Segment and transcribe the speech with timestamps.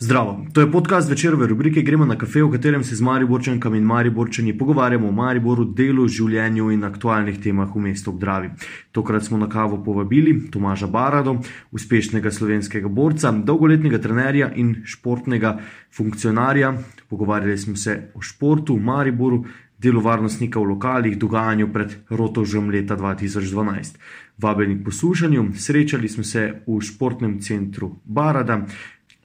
[0.00, 3.84] Zdravo, to je podcast večerove rubrike Gremo na kafe, v katerem se z Mariborčankami in
[3.84, 8.52] Mariborčani pogovarjamo o Mariboru, delu, življenju in aktualnih temah v mestu Obdravi.
[8.92, 11.40] Tokrat smo na kavo povabili Tomaža Barado,
[11.74, 15.56] uspešnega slovenskega borca, dolgoletnega trenerja in športnega
[15.90, 16.76] funkcionarja.
[17.10, 19.40] Pogovarjali smo se o športu v Mariboru,
[19.78, 23.98] delu varnostnika v lokalih, dogajanju pred Rotožem leta 2012.
[24.38, 28.62] Vabljeni poslušanju, srečali smo se v športnem centru Barada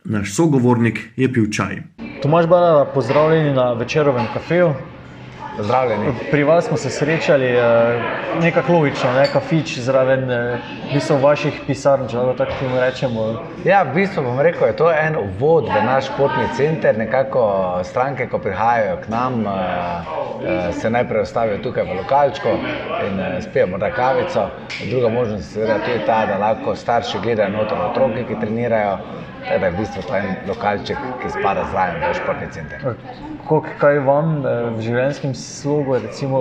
[0.05, 1.81] naš sogovornik je pil čaj.
[2.21, 4.73] Tomaž Bala, pozdravljeni na večerovem kafeju.
[5.59, 6.05] Zdravljeni.
[6.31, 7.61] Pri vas smo se srečali, eh,
[8.41, 10.57] nekako logično, ne kafič zraven, eh,
[10.89, 13.43] v bistvu vaših pisarn, če lahko tako rečemo.
[13.65, 16.97] Ja, v bistvu bom rekel, je to en uvod v naš športni center.
[16.97, 22.49] Nekako stranke, ko prihajajo k nam, eh, se najprej ustavijo tukaj v lokalčku
[23.05, 24.49] in spijo morda kavico.
[24.89, 28.97] Druga možnost je tudi ta, da lahko starši gledajo noter otroke, ki trenirajo.
[29.45, 32.83] Tako da je v bistvu to en lokalček, ki spada zraven v športni center.
[33.77, 36.39] Kaj vam v življenjskem slogu, recimo,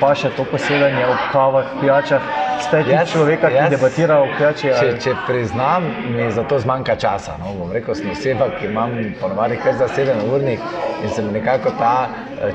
[0.00, 2.26] pa še to posedanje ob kavah, pijačah?
[2.62, 4.70] Ste ti človek, ki debatira o pijači?
[4.70, 7.34] Če, če priznam, mi za to zmanjka časa.
[7.40, 7.50] No?
[7.58, 10.62] Bom rekel, sem oseba, ki imam ponovadi kar za sedem urnih
[11.02, 11.94] in se mi nekako ta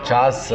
[0.08, 0.48] čas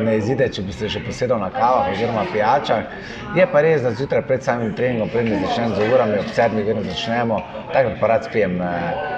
[0.00, 2.86] ne izide, če bi se še posedel na kavah oziroma pijačah.
[3.34, 6.86] Je pa res, da zjutraj pred samim treningom, pred začnemo z urami, ob sedmih vedno
[6.86, 7.42] začnemo,
[7.74, 9.09] tako da pa rad spijem čajek.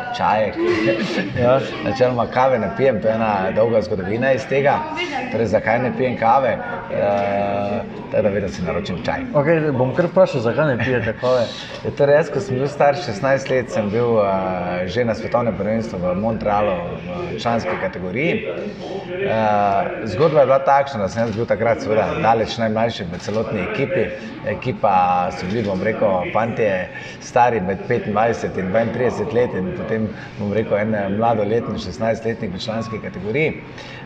[1.43, 1.59] Ja.
[1.85, 4.79] Načeloma kave ne pijem, to je ena dolga zgodovina iz tega.
[5.33, 6.49] Torej, zakaj ne pijem kave?
[6.49, 7.01] E,
[8.11, 9.25] tako da vedno si naročim čaj.
[9.35, 11.47] Okay, bom kar vprašal, zakaj ne pijete kave?
[11.85, 15.57] Je to res, ko sem bil star 16 let, sem bil uh, že na svetovnem
[15.57, 16.77] prvenstvu v Montrealu
[17.33, 18.45] v članski kategoriji.
[18.47, 24.07] Uh, zgodba je bila takšna, da sem bil takrat seveda daleč najmlajši v celotni ekipi.
[24.47, 26.69] Ekipa so bili, bom rekel, fanti
[27.21, 30.02] stari med 25 in 32 let in potem,
[30.39, 33.55] bom rekel, en mladoletni, 16-letnik v članski kategoriji.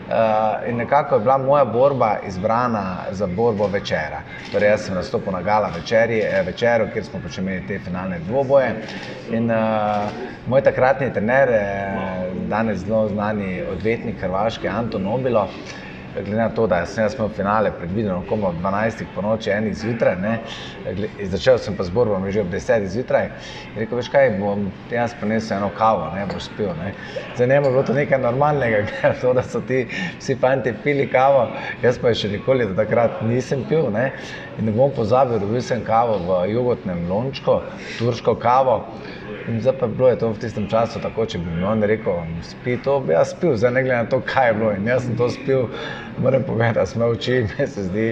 [0.07, 4.21] Uh, in nekako je bila moja borba izbrana za borbo večera.
[4.51, 8.69] Torej, jaz sem nastopil na gala večeri, večeru, kjer smo pač imeli te finalne dvoboje.
[9.31, 10.07] In uh,
[10.47, 11.51] moj takratni trener,
[12.47, 15.47] danes zelo znani odvetnik Hrvaške, Anton Nobilo,
[16.23, 19.05] glede na to, da sem jaz imel finale predvideno komo ob 12.
[19.15, 20.39] po noči, enih zjutraj, ne,
[21.23, 22.87] začel sem pa z borbom že ob 10.
[22.87, 23.29] zjutraj,
[23.75, 26.93] rekel, veš kaj, bom jaz prinesel eno kavo, ne, boš spil, ne.
[27.37, 29.87] Za njemu je bilo to nekaj normalnega, glede to, da so ti
[30.19, 31.47] vsi fanti pili kavo,
[31.81, 34.11] jaz pa še nikoli do takrat nisem pil, ne,
[34.57, 37.61] in ne bom pozabil, dobil sem kavo v jogotnem lončku,
[37.99, 38.81] turško kavo,
[39.47, 42.17] In zdaj pa je bilo to v tistem času tako, če bi mi on rekel,
[42.43, 44.71] spi to, bi jaz spil, zdaj ne glede na to, kaj je bilo.
[44.75, 45.69] In jaz sem to spil,
[46.19, 48.07] moram povedati, da smo oči, mi se zdi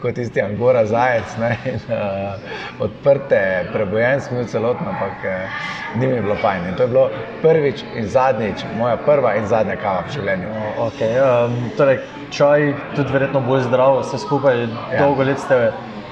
[0.00, 1.36] kot tisti angora zajec.
[1.40, 3.40] Ne, in, uh, odprte,
[3.72, 6.68] prebojen smo bili celotno, ampak uh, ni mi bilo fajn.
[6.70, 7.10] In to je bilo
[7.42, 10.54] prvič in zadnjič, moja prva in zadnja kava v življenju.
[10.88, 12.00] Okay, um, torej,
[12.32, 15.04] čaj tudi verjetno bolj zdrav, vse skupaj, ja.
[15.04, 15.60] dolgo let ste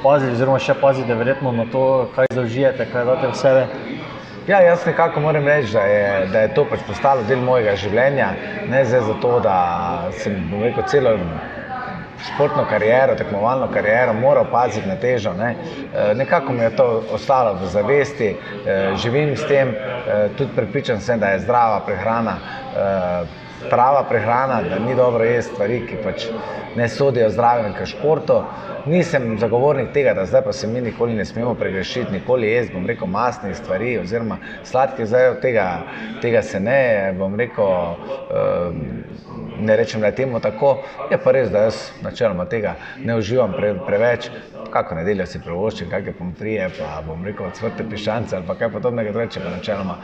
[0.03, 1.85] pazili, oziroma še pazite verjetno na to,
[2.17, 3.67] kaj zaužijete, kaj date v sebe.
[4.49, 8.33] Ja, jaz nekako moram reči, da je, da je to pač postalo del mojega življenja.
[8.71, 9.57] Ne zato, da
[10.19, 11.13] sem rekel, celo
[12.23, 15.33] športno kariero, tekmovalno kariero, moral paziti na težo.
[15.39, 15.55] Ne.
[16.19, 18.33] Nekako mi je to ostalo v zavesti,
[19.03, 19.75] živim s tem,
[20.39, 22.37] tudi pripričan sem, da je zdrava prehrana.
[23.71, 26.27] Prava prehrana, da ni dobro jesti stvari, ki pač
[26.77, 28.43] ne sodijo zdravim k športu.
[28.87, 32.87] Nisem zagovornik tega, da zdaj pa se mi nikoli ne smemo pregrešiti, nikoli jesti, bom
[32.87, 35.67] rekel, masnih stvari oziroma sladkih, zdaj od tega,
[36.23, 37.95] tega se ne, bom rekel,
[39.61, 40.77] ne rečem, da je temu tako.
[41.11, 42.75] Je pa res, da jaz načeloma tega
[43.05, 44.31] ne uživam pre, preveč.
[44.73, 49.13] Kako nedeljo si privoščim, kakšne pomfrije, pa bom rekel, cvrte pišance ali pa kaj podobnega,
[49.19, 49.99] reče pa načeloma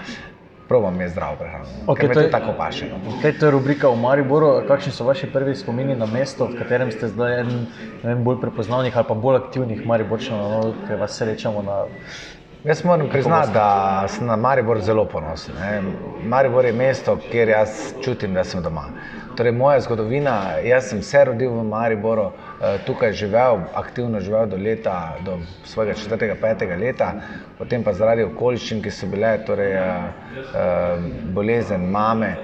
[0.69, 1.65] probam je zdravo prehrano.
[1.87, 2.87] Okay, to je tako paše.
[2.91, 3.01] No.
[3.17, 4.63] Okay, to je rubrika v Mariboru.
[4.69, 7.53] Kakšni so vaši prvi spomini na mesto, v katerem ste zdaj en,
[8.05, 11.85] en bolj prepoznavnih ali pa bolj aktivnih Mariborčanov, no, ki vas srečamo na
[12.65, 15.55] Jaz moram priznati, da sem na Maribor zelo ponosen.
[15.61, 15.83] Ne.
[16.25, 18.85] Maribor je mesto, kjer jaz čutim, da sem doma.
[19.37, 22.33] Torej, moja zgodovina, jaz sem se rodil v Mariboru,
[22.87, 27.13] tukaj živel, aktivno živel do, leta, do svojega četrtega, petega leta,
[27.59, 29.77] potem pa zaradi okoliščin, ki so bile, torej
[31.35, 32.35] bolezen mame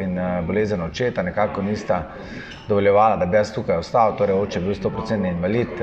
[0.00, 2.02] in bolezen očeta, nekako nista
[2.68, 4.16] dovoljevala, da bi jaz tukaj ostal.
[4.16, 5.76] Torej, oče je bil 100% invalid,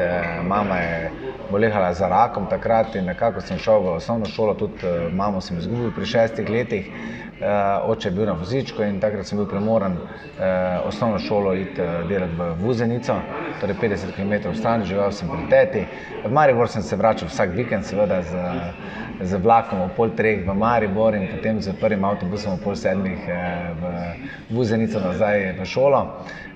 [0.48, 1.12] mama je
[1.52, 5.92] bolehala za rakom takrat in nekako sem šel v osnovno šolo, tudi mamo sem izgubil
[5.96, 6.92] pri šestih letih.
[7.42, 11.82] uh, oče je bil na vozičku in takrat sem bil primoran uh, osnovno šolo iti
[11.82, 13.16] uh, delati v Vuzenico,
[13.62, 15.86] torej 50 km stran, živel sem pri teti.
[16.26, 18.38] V Maribor sem se vračal vsak vikend, seveda z,
[19.22, 23.26] z vlakom ob pol treh v Maribor in potem z prvim avtobusom ob pol sedmih
[23.26, 23.36] uh,
[23.82, 26.06] v Vuzenico nazaj v šolo.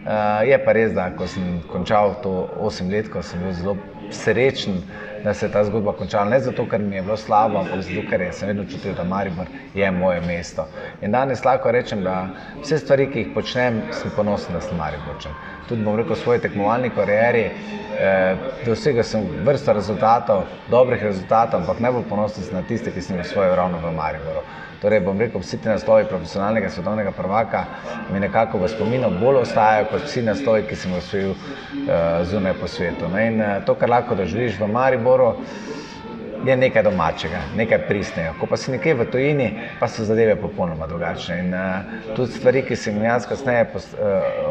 [0.05, 3.77] Uh, je pa res, da ko sem končal to 8 let, ko sem bil zelo
[4.11, 4.81] srečen,
[5.23, 6.29] da se je ta zgodba končala.
[6.29, 9.47] Ne zato, ker mi je bilo slabo, ampak zato, ker sem vedno čutil, da Maribor
[9.73, 10.67] je moje mesto.
[11.01, 12.27] In danes lahko rečem, da
[12.61, 15.33] vse stvari, ki jih počnem, sem ponosen, da sem Mariborčen.
[15.69, 21.81] Tudi bom rekel, v svoji tekmovalni karieri eh, dosegel sem vrsto rezultatov, dobrih rezultatov, ampak
[21.81, 24.45] najbolj ponosen sem na tiste, ki sem jih osvojil ravno v Mariboru.
[24.81, 27.65] Torej, bom rekel, vsi ti naslovi profesionalnega svetovnega prvaka
[28.13, 32.53] mi nekako v spominu bolj ostajajo kot vsi naslovi, ki sem jih osvojil uh, zunaj
[32.59, 33.07] po svetu.
[33.11, 35.35] No, in uh, to, kar lahko doživiš v Mariboru,
[36.45, 38.33] je nekaj domačega, nekaj pristnega.
[38.39, 39.49] Ko pa si nekje v tujini,
[39.79, 41.39] pa so zadeve popolnoma drugačne.
[41.43, 43.81] In uh, tudi stvari, ki sem jaz kasneje uh,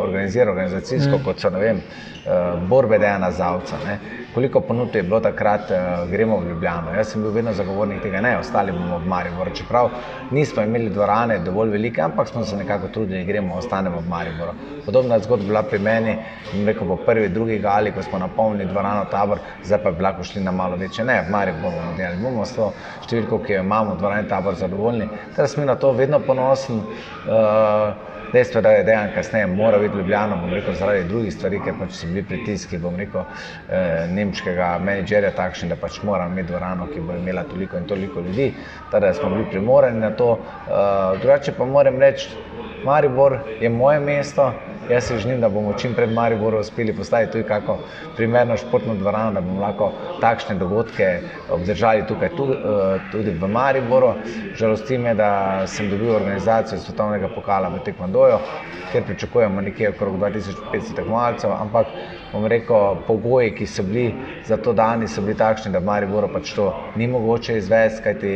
[0.03, 1.25] organiziral, organizacijsko, mm.
[1.25, 1.83] kot so, vem,
[2.27, 3.81] uh, borbe Dejana Zavca.
[3.87, 3.99] Ne?
[4.35, 6.95] koliko ponudb je bilo takrat, uh, gremo v Ljubljano.
[6.97, 9.51] Jaz sem bil vedno zagovornik tega, ne, ostali bomo v Mariboru.
[9.55, 9.91] Čeprav
[10.31, 14.53] nismo imeli dvorane dovolj velike, ampak smo se nekako trudili, gremo, ostanemo v Mariboru.
[14.87, 16.17] Podobna zgodba je bila pri meni,
[16.67, 20.43] rekel, po prvi, drugi gali, ko smo napolnili dvorano tabor, zdaj pa bi lahko šli
[20.43, 21.05] na malo večje.
[21.05, 22.73] Ne, v Mariboru bomo delali, bomo s to
[23.05, 25.11] številko, ki jo imamo, dvorane tabor zadovoljni.
[25.37, 26.83] Zdaj sem na to vedno ponosen.
[27.29, 31.61] Uh, Dejstvo je, da je dejansko kasneje moral biti Ljubljana, bom rekel, zaradi drugih stvari,
[31.63, 33.23] ker pač so bili pritiski, bom rekel,
[33.71, 38.25] eh, nemškega menedžerja takšni, da pač moram imeti dvorano, ki bo imela toliko in toliko
[38.27, 38.49] ljudi,
[38.91, 40.33] teda smo bili primorani na to.
[40.41, 42.35] Eh, drugače pa moram reči,
[42.85, 44.53] Maribor je moje mesto,
[44.91, 47.79] Jaz se želim, da bomo čim pred Mariborom uspeli postaviti tudi kako
[48.17, 51.21] primerno športno dvorano, da bomo lahko takšne dogodke
[51.51, 52.33] obdržali tukaj eh,
[53.13, 54.13] tudi v Mariboru.
[54.55, 55.31] Žalosti me, da
[55.67, 58.39] sem dobil organizacijo svetovnega pokala v Tekvandoju,
[58.93, 61.87] kjer pričakujemo nekje okrog 2500 tekmovalcev, ampak
[62.35, 64.15] bom rekel, pogoji, ki so bili
[64.47, 66.67] za to dani, so bili takšni, da v Mariboru pač to
[66.99, 68.33] ni mogoče izvesti, kajti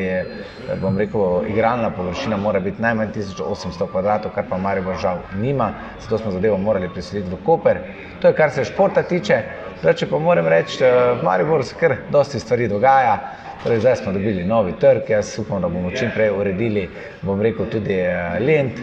[0.83, 6.19] bom rekel, igralna površina mora biti najmanj 1800 kvadratov, kar pa Maribor žal nima, zato
[6.19, 7.83] smo zadevo morali preseliti v Koper.
[8.23, 9.43] To je kar se športa tiče.
[9.79, 13.19] Če pa moram reči, v Mariboru se kar dosti stvari dogaja.
[13.63, 16.89] Torej, zdaj smo dobili novi trg, jaz upam, da bomo čim prej uredili,
[17.23, 18.79] bom rekel, tudi eh, lent,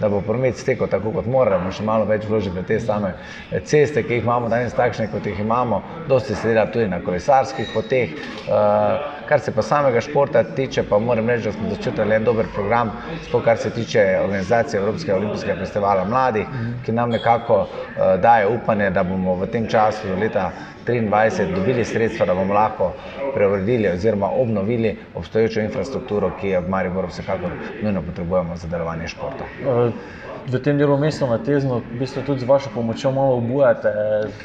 [0.00, 2.78] da bo promet stekel tako, kot mora, da bomo še malo več vložili v te
[2.80, 3.10] same
[3.50, 7.02] eh, ceste, ki jih imamo danes takšne, kot jih imamo, dosti se dela tudi na
[7.02, 8.14] kolesarskih poteh.
[8.46, 12.46] Uh, Kar se pa samega športa tiče, pa moram reči, da smo začutili en dober
[12.54, 12.90] program,
[13.22, 16.46] sploh kar se tiče organizacije Evropskega olimpijskega festivala mladih,
[16.84, 20.50] ki nam nekako uh, daje upanje, da bomo v tem času do leta
[20.86, 22.90] 2023 dobili sredstva, da bomo lahko
[23.34, 29.46] preuredili oziroma obnovili obstoječo infrastrukturo, ki jo v Mariboru vsekakor nujno potrebujemo za delovanje športa.
[29.62, 33.92] Uh v tem delu mesta na Tezno, v bistvu tudi z vašo pomočjo malo obujate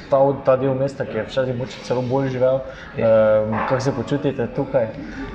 [0.09, 2.59] ta, ta del mesta, ki je včasih moče celo bolj živel.
[2.59, 4.87] Um, kako se počutite tukaj?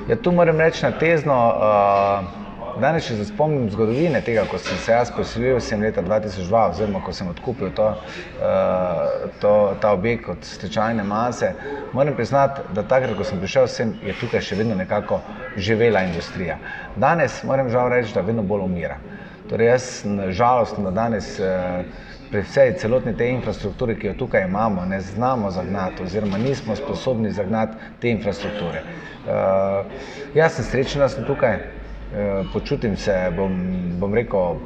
[0.09, 1.35] Ja, tu moram reči na Tezno.
[1.35, 2.49] Uh,
[2.81, 7.01] Danes, če se spomnim zgodovine tega, ko sem se jaz preselil, sem leta 2002, oziroma
[7.05, 11.51] ko sem odkupil to, uh, to, ta objekt od stečajne mase,
[11.93, 15.19] moram priznati, da takrat, ko sem prišel sem, je tukaj še vedno nekako
[15.59, 16.61] živela industrija.
[16.97, 19.01] Danes moram žal reči, da vedno bolj umira.
[19.51, 21.83] Torej, jaz žalostno, da danes eh,
[22.31, 27.33] pri vsej celotni tej infrastrukturi, ki jo tukaj imamo, ne znamo zagnati oziroma nismo sposobni
[27.35, 28.83] zagnati te infrastrukture.
[29.21, 29.91] Uh,
[30.35, 33.59] jaz sem srečen, da sem tukaj, uh, počutim se, bom,
[33.99, 34.63] bom rekel,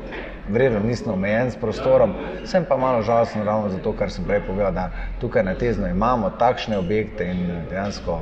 [0.53, 2.13] vredno nisem omejen s prostorom,
[2.45, 6.31] sem pa malo žalosten ravno zato, kar sem prej povedal, da tukaj na tezno imamo
[6.39, 8.21] takšne objekte in dejansko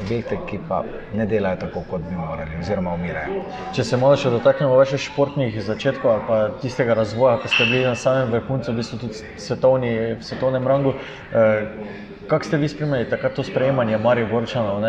[0.00, 0.82] objekte, ki pa
[1.14, 3.44] ne delajo tako, kot bi morali, oziroma umirajo.
[3.76, 7.86] Če se malo še dotaknemo vaših športnih začetkov ali pa tistega razvoja, ko ste bili
[7.86, 10.94] na samem vrhuncu, v bistvu tudi svetovni, v svetovnem rangu.
[11.32, 14.82] Eh, Kako ste vi spremljali takrat to sprejemanje Marijo Gorčanov?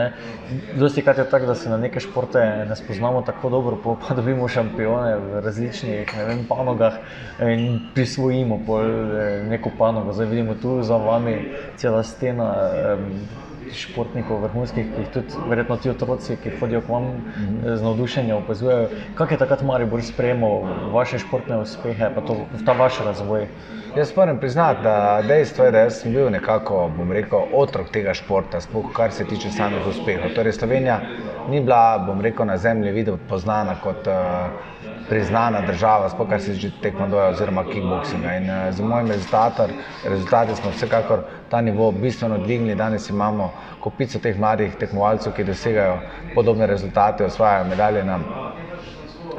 [0.76, 2.40] Dosti krat je tako, da se na neke športe
[2.70, 7.00] ne spoznamo tako dobro, pa dobimo šampione v različnih vem, panogah
[7.40, 10.14] in prisvojimo eh, neko panogo.
[10.14, 11.38] Zdaj vidimo tu za vami
[11.78, 12.52] cela stena.
[13.00, 17.76] Um, športnikov, vrhunskih, ki jih tudi verjetno ti otroci, ki hodijo k vam mm -hmm.
[17.76, 18.88] z navdušenjem, opazujejo.
[19.16, 23.48] Kako je takrat Maribor sprejemal vaše športne uspehe, pa to, ta vaš razvoj?
[23.96, 28.62] Jaz moram priznati, da dejstvo je, da sem bil nekako, bom rekel, otrok tega športa,
[28.62, 30.30] sploh kar se tiče samih uspehov.
[30.36, 31.00] Torej, Slovenija
[31.50, 34.14] ni bila, bom rekel, na zemlji videti poznana kot uh,
[35.10, 38.36] priznana država, sploh kar se tiče tekmodoja oziroma kickboxinga.
[38.38, 39.72] In uh, z mojim rezultatom,
[40.06, 42.76] rezultati smo vsekakor ta nivo bistveno dvignili.
[42.76, 45.98] Danes imamo kopico teh mladih tekmovalcev, ki dosegajo
[46.36, 48.20] podobne rezultate, osvajajo medalje na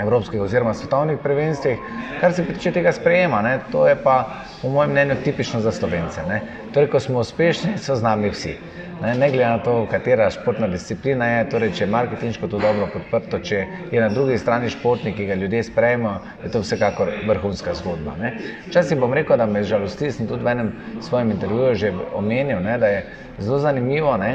[0.01, 1.79] evropskih oziroma svetovnih prvenstvih,
[2.21, 3.43] kar se tiče tega sprejema.
[3.43, 4.25] Ne, to je pa,
[4.63, 6.23] po mojem mnenju, tipično za slovence.
[6.29, 6.43] Ne.
[6.75, 8.57] Torej, ko smo uspešni, so z nami vsi.
[9.03, 12.89] Ne, ne glede na to, katera športna disciplina je, torej, če je marketinško to dobro
[12.93, 17.75] podprto, če je na drugi strani športnik, ki ga ljudje sprejmejo, je to vsekakor vrhunska
[17.79, 18.19] zgodba.
[18.69, 22.77] Včasih bom rekel, da me žalosti, sem tudi v enem svojem intervjuju že omenil, ne,
[22.79, 23.01] da je
[23.39, 24.17] zelo zanimivo.
[24.21, 24.35] Ne,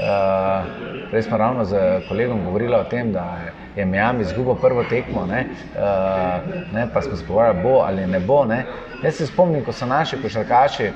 [0.00, 0.64] uh,
[1.10, 5.46] prej smo ravno z kolegom govorili o tem, da je Miami izgubil prvo tekmo, ne,
[5.74, 8.44] uh, ne, pa smo se pogovarjali, bo ali ne bo.
[8.44, 8.64] Ne.
[9.02, 10.90] Jaz se spomnim, ko so naši košarkaši,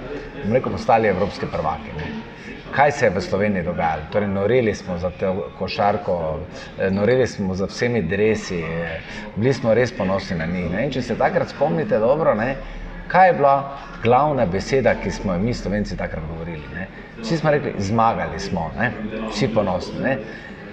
[0.52, 1.96] rekel, postali evropski prvaki.
[1.98, 2.34] Ne
[2.74, 4.02] kaj se je v Sloveniji dogajalo.
[4.12, 6.38] Torej, norili smo za to košarko,
[6.78, 9.00] eh, norili smo za vsemi dresi, eh,
[9.36, 10.92] bili smo res ponosni na njih.
[10.92, 12.56] Če se takrat spomnite dobro, ne,
[13.08, 16.64] kaj je bila glavna beseda, ki smo jo mi, Slovenci, takrat govorili.
[16.74, 16.88] Ne.
[17.22, 18.90] Vsi smo rekli, zmagali smo, ne,
[19.30, 20.00] vsi ponosni.
[20.02, 20.18] Ne.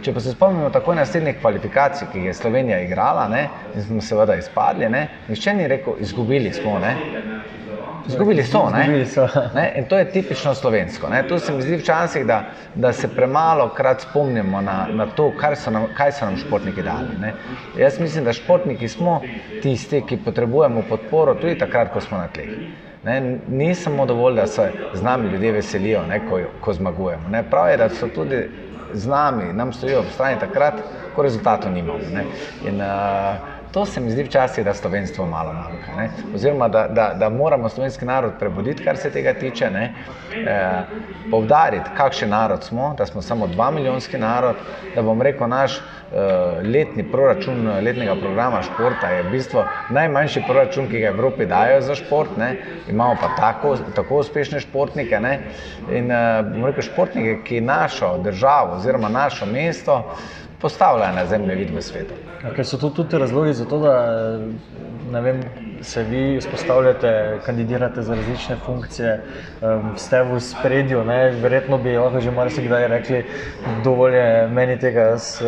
[0.01, 4.36] Če pa se spomnimo tako naslednjih kvalifikacij, ki je Slovenija igrala, ne, in smo seveda
[4.36, 4.89] izpadli,
[5.27, 6.79] nišče ni rekel, izgubili smo.
[6.79, 6.96] Ne.
[8.08, 8.63] Zgubili so.
[8.70, 9.27] Zgubili so.
[9.55, 9.74] Ne?
[9.77, 11.10] In to je tipično slovensko.
[11.10, 11.27] Ne?
[11.27, 12.43] Tu se mi zdi včasih, da,
[12.75, 17.17] da se premalo krat spomnimo na, na to, so nam, kaj so nam športniki dali.
[17.22, 17.34] Ne?
[17.77, 19.22] Jaz mislim, da športniki smo
[19.62, 22.50] tisti, ki potrebujemo podporo tudi takrat, ko smo na tleh.
[23.03, 27.29] Ne, ni samo dovolj, da se z nami ljudje veselijo, ne, ko, ko zmagujemo.
[27.29, 27.43] Ne.
[27.43, 28.43] Prav je, da so tudi
[28.94, 30.82] z nami, nam stojijo ob strani takrat,
[31.16, 32.00] ko rezultatov nimamo.
[32.66, 35.96] In, uh, To se mi zdi včasih, da slovenstvo malo manjka.
[35.98, 36.10] Ne?
[36.36, 39.90] Oziroma, da, da, da moramo slovenski narod prebuditi, kar se tega tiče, e,
[41.32, 44.56] povdariti, kakšen narod smo, da smo samo dva milijonski narod,
[44.96, 45.82] da bom rekel, naš e,
[46.74, 51.96] letni proračun letnega programa športa je v bistvu najmanjši proračun, ki ga Evropi dajo za
[51.96, 52.38] šport.
[52.38, 52.56] Ne?
[52.90, 55.20] Imamo pa tako, tako uspešne športnike.
[55.20, 55.40] Ne?
[55.92, 60.04] In e, bom rekel, športnike, ki našo državo oziroma našo mesto
[60.62, 62.13] postavljajo na zemljevid v svetu.
[62.41, 65.44] Okay, so to tudi razlogi za to, da vem,
[65.82, 69.24] se vi izpostavljate, kandidirate za različne funkcije,
[69.62, 71.03] um, ste v spredju.
[71.03, 71.32] Ne?
[71.32, 73.24] Verjetno bi lahko že marsikdaj rekli,
[73.84, 75.41] dovolj je meni tega, jaz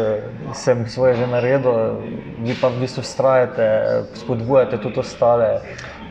[0.53, 1.97] sem svoje že naredil,
[2.43, 3.69] vi pa v bistvu ustrajate,
[4.13, 5.61] spodbujate tudi ostale.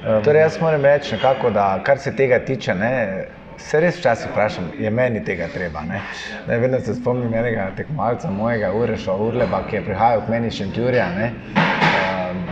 [0.03, 2.75] Um, torej, jaz moram reči, nekako, da kar se tega tiče.
[2.75, 3.27] Ne,
[3.63, 5.81] Se res včasih vprašam, je meni tega treba.
[5.87, 6.01] Ne?
[6.49, 10.59] Ne, vedno se spomnim enega tekmovalca, mojega Ureša Urleba, ki je prihajal k meni iz
[10.59, 11.07] Šentjurja.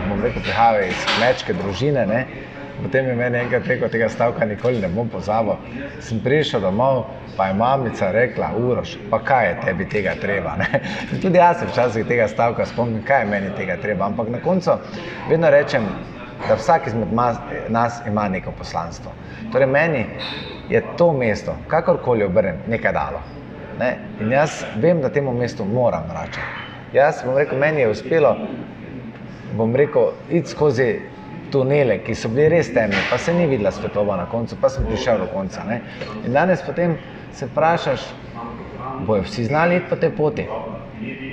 [0.07, 2.05] Bom rekel, prihajal iz kmečke družine.
[2.07, 2.21] Ne?
[2.81, 5.59] Potem je meni enkrat rekel, tega stavka nikoli ne bom pozabil.
[6.01, 7.03] Sem prišel domov,
[7.37, 10.55] pa je mamica rekla, Uroš, pa kaj je tebi tega treba.
[11.21, 14.07] Tudi jaz se včasih tega stavka spomnim, kaj je meni tega treba.
[14.07, 14.79] Ampak na koncu
[15.29, 15.85] vedno rečem,
[16.47, 17.13] da vsak izmed
[17.69, 19.13] nas ima neko poslanstvo.
[19.51, 20.05] Torej, meni
[20.71, 23.19] je to mesto, kakorkoli obrnem, nekaj dalo.
[23.79, 23.95] Ne?
[24.21, 26.47] In jaz vem, da temu mestu moram vračati.
[26.93, 28.35] Jaz bom rekel, meni je uspelo,
[29.57, 30.87] bom rekel, iti skozi
[31.51, 34.87] tunele, ki so bili res temni, pa se ni videla svetloba na koncu, pa sem
[34.87, 35.63] prišel do konca.
[35.67, 35.81] Ne?
[36.25, 36.95] In danes potem
[37.35, 38.07] se vprašaš,
[39.07, 40.47] bojo vsi znali iti po tej poti.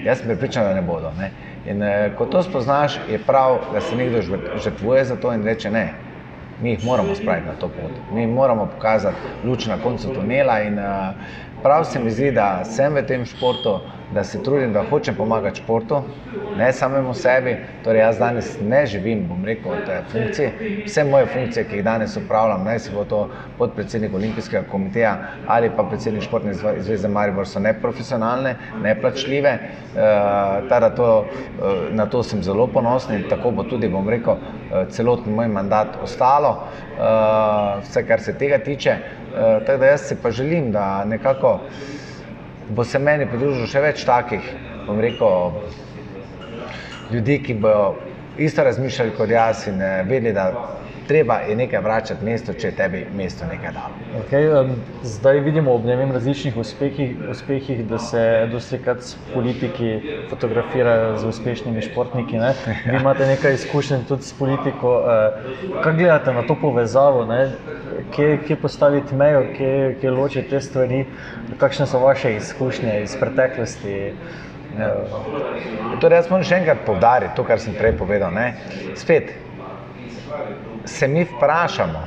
[0.02, 1.12] Jaz sem pripričan, da ne bodo.
[1.18, 1.30] Ne?
[1.70, 4.22] In eh, ko to spoznaš, je prav, da se nekdo
[4.64, 5.86] žrtvuje za to in reče ne
[6.62, 7.90] mi jih moramo spraviti na to pot.
[8.12, 10.60] Mi moramo pokazati luč na koncu tunela.
[10.60, 11.14] In, uh,
[11.62, 13.80] prav se mi zdi, da sem v tem športu,
[14.14, 16.02] da se trudim, da hočem pomagati športu,
[16.56, 17.56] ne samemu sebi.
[17.84, 20.52] Torej, jaz danes ne živim, bom rekel, od funkcije.
[20.86, 25.70] Vse moje funkcije, ki jih danes upravljam, naj se bo to podpredsednik Olimpijskega komiteja ali
[25.76, 29.58] pa predsednik Športne zveze Maribor, so neprofesionalne, neplačljive.
[29.94, 34.36] Uh, to, uh, na to sem zelo ponosen in tako bo tudi, bom rekel,
[34.90, 36.50] celoten moj mandat ostalo,
[36.98, 38.96] uh, vse kar se tega tiče.
[39.28, 41.58] Uh, tako da jaz si pa želim, da nekako
[42.68, 44.44] bo se meni pridružilo še več takih,
[44.86, 45.60] bom rekel,
[47.12, 47.94] ljudi, ki bodo
[48.38, 50.77] isto razmišljali kot jaz in eh, vedeli, da
[51.08, 53.86] treba je nekaj vračati mesto, če tebi mesto nekaj da.
[54.20, 58.22] Okay, um, zdaj vidimo ob vem, različnih uspehih, uspehih, da se
[58.52, 59.94] dostikrat politiki
[60.30, 62.38] fotografirajo z uspešnimi športniki.
[62.38, 62.52] Ne?
[62.84, 64.98] Vi imate nekaj izkušenj tudi s politiko.
[65.00, 67.24] Uh, kaj gledate na to povezavo?
[68.14, 71.04] Kje, kje postaviti mejo, kje, kje ločiti te stvari,
[71.58, 73.98] kakšne so vaše izkušnje iz preteklosti.
[74.78, 74.94] Ja.
[76.00, 78.30] Torej, jaz moram še enkrat povdariti to, kar sem prej povedal.
[78.34, 78.52] Ne?
[78.96, 79.32] Spet,
[80.88, 82.02] se mi vprašamo,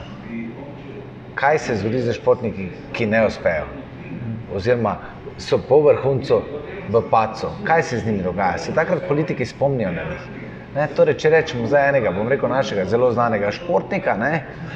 [1.36, 3.66] kaj se zgodi z športniki, ki ne uspejo,
[4.56, 4.96] oziroma
[5.38, 6.42] so po vrhuncu
[6.90, 8.58] v pacu, kaj se z njimi dogaja.
[8.58, 10.26] Se takrat politiki spomnijo na njih.
[10.76, 14.32] Ne, torej, če rečemo za enega, bom rekel, našega zelo znanega športnika, ne,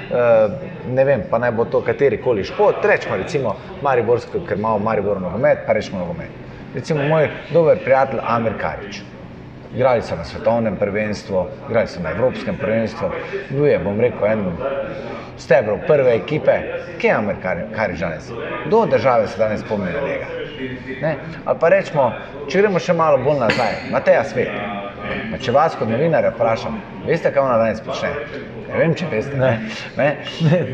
[0.09, 0.55] uh,
[0.91, 5.21] ne vem, pa naj bo to kateri koli šport, rečemo recimo Mariborski, ker imamo Maribor
[5.23, 6.43] nogomet, pa rečemo nogomet.
[6.75, 9.01] Recimo moj dober prijatelj Amir Karič.
[9.75, 13.09] Igrali so na svetovnem prvenstvu, igrali so na evropskem prvenstvu,
[13.49, 14.45] bil je, bom rekel, en
[15.37, 16.51] stebrov prve ekipe,
[16.99, 18.31] kje je Amerikar, kar je žalec?
[18.65, 20.25] Kdo države se danes spomnijo njega?
[21.01, 21.15] Ne?
[21.45, 22.11] Ali pa rečemo,
[22.49, 24.51] če gremo še malo bolj nazaj, Mateja Svet.
[25.31, 28.09] Pa če vas kot novinarja vprašam, veste, kaj ona danes počne?
[28.69, 29.37] Ne vem, če veste.
[29.37, 29.51] Ne.
[29.97, 30.07] Ne?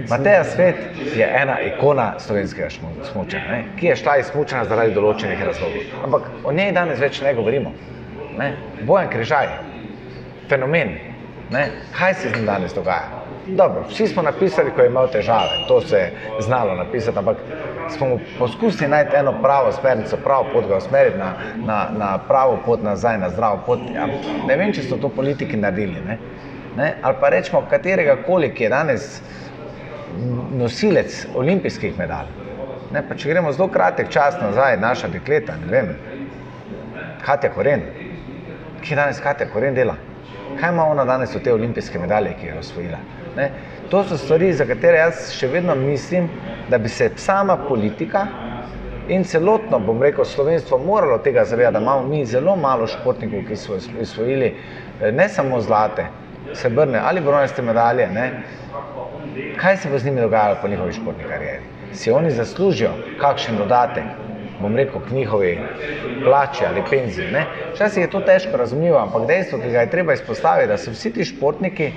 [0.10, 0.78] Mateja Svet
[1.18, 2.70] je ena ikona slovenskega
[3.12, 5.98] smučanja, ki je šla iz smučanja zaradi določenih razlogov.
[6.06, 7.74] Ampak o njej danes več ne govorimo.
[8.38, 8.54] Ne?
[8.84, 9.48] Bojan Križaj,
[10.50, 10.98] fenomen.
[11.52, 11.68] Ne?
[11.98, 13.22] Kaj se z njim danes dogaja?
[13.48, 17.38] Dobro, vsi smo napisali, ko je imel težave, to se je znalo napisati, ampak
[17.90, 21.34] smo poskusili najti eno pravo smernico, pravo pot ga usmeriti na,
[21.66, 23.80] na, na pravo pot nazaj, na zdravo pot.
[23.96, 24.08] Ja,
[24.48, 26.00] ne vem, če so to politiki naredili.
[26.08, 26.18] Ne?
[26.78, 26.94] Ne?
[27.02, 29.10] Ali pa rečemo, katerega koli, ki je danes
[30.58, 32.30] nosilec olimpijskih medalj.
[32.94, 33.04] Ne?
[33.08, 35.94] Pa če gremo zelo kratek čas nazaj, naša dekleta, ne vem,
[37.26, 37.84] Katja Koren,
[38.82, 39.96] ki danes Katja Koren dela.
[40.60, 42.98] Kaj ima ona danes od te olimpijske medalje, ki je osvojila?
[43.38, 43.50] Ne?
[43.90, 46.30] To so stvari, za katere jaz še vedno mislim,
[46.70, 48.26] da bi se sama politika
[49.10, 53.56] in celotno, bom rekel, slovenstvo moralo tega zavedati, da imamo mi zelo malo športnikov, ki
[53.56, 54.54] so osvojili
[55.02, 56.06] eh, ne samo zlate,
[56.54, 58.08] srebrne ali bronaste medalje.
[58.08, 58.32] Ne?
[59.58, 61.64] Kaj se bo z njimi dogajalo po njihovi športni karieri?
[61.94, 64.04] Si oni zaslužijo kakšen dodatek,
[64.62, 65.60] bom rekel, k njihovi
[66.24, 67.28] plači ali penziji.
[67.74, 71.14] Včasih je to težko razumljivo, ampak dejstvo, ki ga je treba izpostaviti, da so vsi
[71.14, 71.92] ti športniki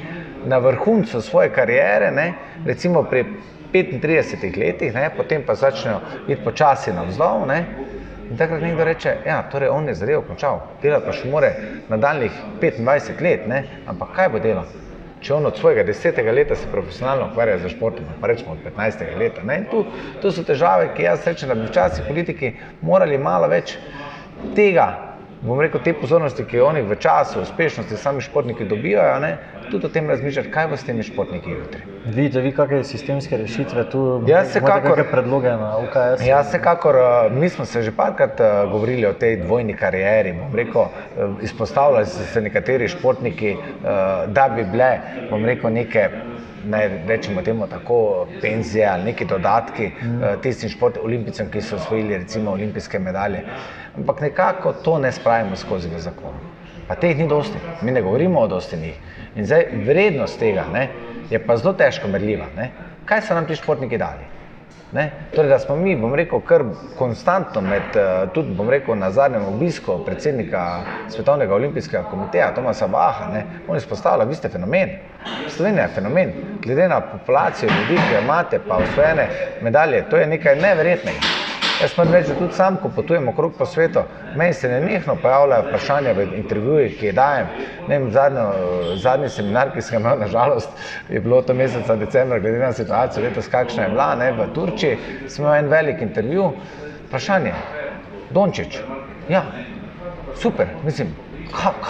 [0.47, 2.33] na vrhuncu svoje kariere, ne,
[2.67, 3.25] recimo pri
[3.73, 7.51] 35 letih, ne, potem pa začnejo iti počasi navzdol.
[8.31, 11.51] In takrat nekdo reče, da ja, torej on je zadevo končal, dela pa še more
[11.89, 14.84] nadaljnih 25 let, ne, ampak kaj bo delal?
[15.25, 19.07] Če on od svojega desetega leta se profesionalno ukvarja z športom, pa rečemo od 15.
[19.19, 19.41] leta.
[19.71, 19.81] Tu,
[20.21, 22.53] tu so težave, ki jaz rečem, da bi včasih politiki
[22.83, 23.79] morali malo več
[24.55, 25.15] tega
[25.45, 29.33] bom rekel, te pozornosti, ki jo oni v času uspešnosti sami športniki dobivajo, ne,
[29.71, 31.81] tudi o tem razmišljati, kaj bo s temi športniki jutri.
[32.05, 36.27] Vidite, vi kakšne sistemske rešitve tu jaz kakor, predloge na UKS?
[36.27, 40.33] Jaz se kakor, eh, mi smo se že parkrat eh, govorili o tej dvojni karieri,
[40.33, 43.57] bom rekel, eh, izpostavljali so se nekateri športniki,
[44.27, 44.91] da bi bile,
[45.31, 46.09] bom rekel, neke
[46.65, 50.41] naj rečemo temu tako, penzije ali neki dodatki mm.
[50.43, 53.45] tistim športnim olimpijcem, ki so osvojili recimo olimpijske medalje.
[53.97, 56.41] Ampak nekako to ne spravimo skozi v zakon.
[56.89, 58.97] Pa teh ni dosti, mi ne govorimo o dosti njih.
[59.37, 60.89] In zdaj vrednost tega ne,
[61.31, 62.47] je pa zelo težko merljiva.
[62.57, 62.71] Ne.
[63.05, 64.31] Kaj so nam ti športniki dali?
[64.95, 65.11] Ne?
[65.35, 66.63] Torej, da smo mi, bom rekel, kar
[66.99, 70.61] konstantno med, eh, tudi bom rekel, na zadnjem obisku predsednika
[71.09, 73.45] Svetovnega olimpijskega komiteja, Tomasa Baha, ne?
[73.69, 74.95] on izpostavlja, vi ste fenomen.
[75.49, 79.29] Slovenija je fenomen, glede na populacijo ljudi, ki jo imate, pa osvojene
[79.63, 81.44] medalje, to je nekaj neverjetnega.
[81.81, 84.01] Jaz moram reči, da tudi sam, ko potujem okrog po svetu,
[84.37, 87.49] meni se ne nekno pojavljajo vprašanja v intervjujih, ki jih dajem.
[87.89, 88.45] Vem, zadnjo,
[89.03, 90.71] zadnji seminar, ki sem ga imel, nažalost,
[91.11, 94.99] je bilo to meseca decembra, glede na situacijo, letos kakšna je bila, ne, v Turčiji,
[95.29, 96.53] smo imeli en velik intervju.
[97.09, 97.55] Vprašanje,
[98.31, 98.79] Dončić,
[99.29, 99.43] ja,
[100.35, 101.11] super, mislim,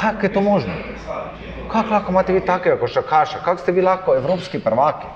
[0.01, 0.73] kako je to možno?
[1.73, 5.07] Kako lahko imate vi takega košarkaša, kako ste vi lahko evropski prvaki?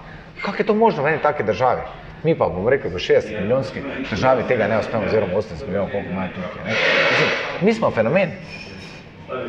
[0.44, 1.80] Kako je to možno v eni taki državi?
[2.24, 6.10] Mi pa bomo rekli, v 60 milijonski državi tega ne uspemo, oziroma 80 milijonov, koliko
[6.10, 6.74] imajo tukaj.
[7.60, 8.32] Mi smo fenomen.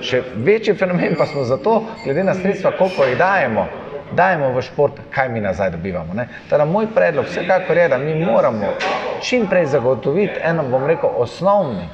[0.03, 3.65] Še večji fenomen pa smo zato, glede na sredstva, koliko jih dajemo,
[4.11, 6.13] dajemo v šport, kaj mi nazaj dobivamo.
[6.49, 8.73] Teda moj predlog vsekakor je, da mi moramo
[9.21, 11.87] čim prej zagotoviti eno, bom rekel, osnovni,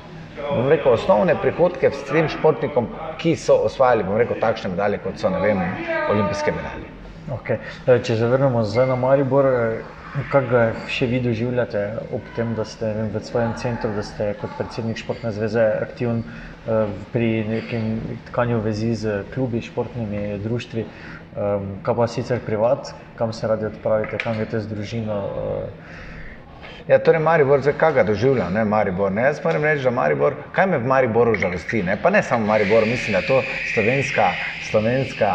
[0.49, 5.21] bom rekel, osnovne prihodke s tem športnikom, ki so osvajali, bom rekel, takšne medalje, kot
[5.21, 5.61] so, ne vem,
[6.09, 6.94] olimpijske medalje.
[7.31, 7.57] Okay.
[7.85, 9.49] Če zavrnemo zdaj na Maribor,
[10.15, 11.79] Kako ga še vi doživljate
[12.15, 16.21] ob tem, da ste vem, v svojem centru, da ste kot predsednik Športne zveze aktiven
[16.23, 23.35] uh, pri nekem tkanju vezi z klubi, športnimi društvi, um, kaj pa sicer privat, kam
[23.35, 25.19] se radi odpravite, kam greste z družino?
[26.87, 29.09] Ja, torej, Maribor, zdaj kaj ga doživlja, ne Maribor.
[29.11, 29.23] Ne?
[29.25, 31.95] Jaz moram reči, da Maribor, kaj me v Mariboru žalosti, ne?
[31.97, 33.39] pa ne samo Maribor, mislim, da je to
[33.73, 34.27] slovenska,
[34.69, 35.31] slovenska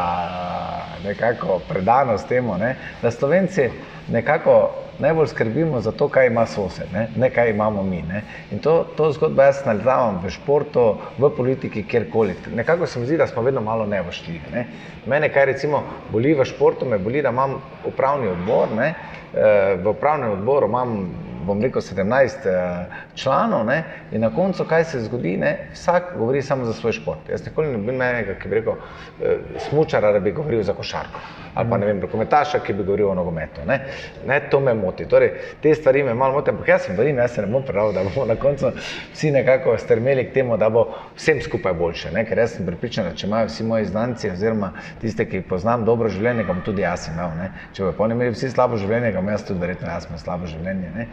[1.04, 2.76] nekako predanost temu, ne?
[3.02, 3.66] da Slovenci
[4.08, 8.02] nekako najbolj skrbimo za to, kaj ima sosed, ne, ne kaj imamo mi.
[8.02, 8.22] Ne.
[8.52, 10.84] In to, to zgodbo jaz nalezam v športu,
[11.18, 12.36] v politiki, kjerkoli.
[12.54, 14.52] Nekako se mi zdi, da smo vedno malo nevoštljivi.
[14.52, 14.66] Ne.
[15.06, 15.82] Mene, kaj recimo
[16.12, 18.68] boli v športu, me boli, da imam upravni odbor.
[18.76, 18.94] Ne.
[19.34, 21.08] Eh, v upravnem odboru imam
[21.46, 26.42] bom rekel, 17 uh, članov ne, in na koncu, kaj se zgodi, ne, vsak govori
[26.42, 27.28] samo za svoj šport.
[27.30, 30.74] Jaz nikoli ne bi imel enega, ki bi rekel, uh, smučara, da bi govoril za
[30.74, 31.20] košarko
[31.54, 33.60] ali pa ne vem, rokometaša, ki bi govoril o nogometu.
[33.66, 33.80] Ne.
[34.26, 35.04] ne, to me moti.
[35.08, 37.92] Torej, te stvari me malo motijo, ampak jaz sem verjel, jaz se ne bom pravil,
[37.92, 38.70] da bomo na koncu
[39.12, 42.12] vsi nekako strmeli k temu, da bo vsem skupaj boljše.
[42.14, 42.24] Ne.
[42.24, 45.84] Ker jaz sem pripričan, da če imajo vsi moji znanci oziroma tiste, ki jih poznam
[45.84, 47.34] dobro življenje, bom tudi jaz imel.
[47.38, 47.50] Ne.
[47.74, 50.92] Če bojo oni imeli vsi slabo življenje, bom jaz tudi verjetno jaz imel slabo življenje.
[50.94, 51.08] Ne.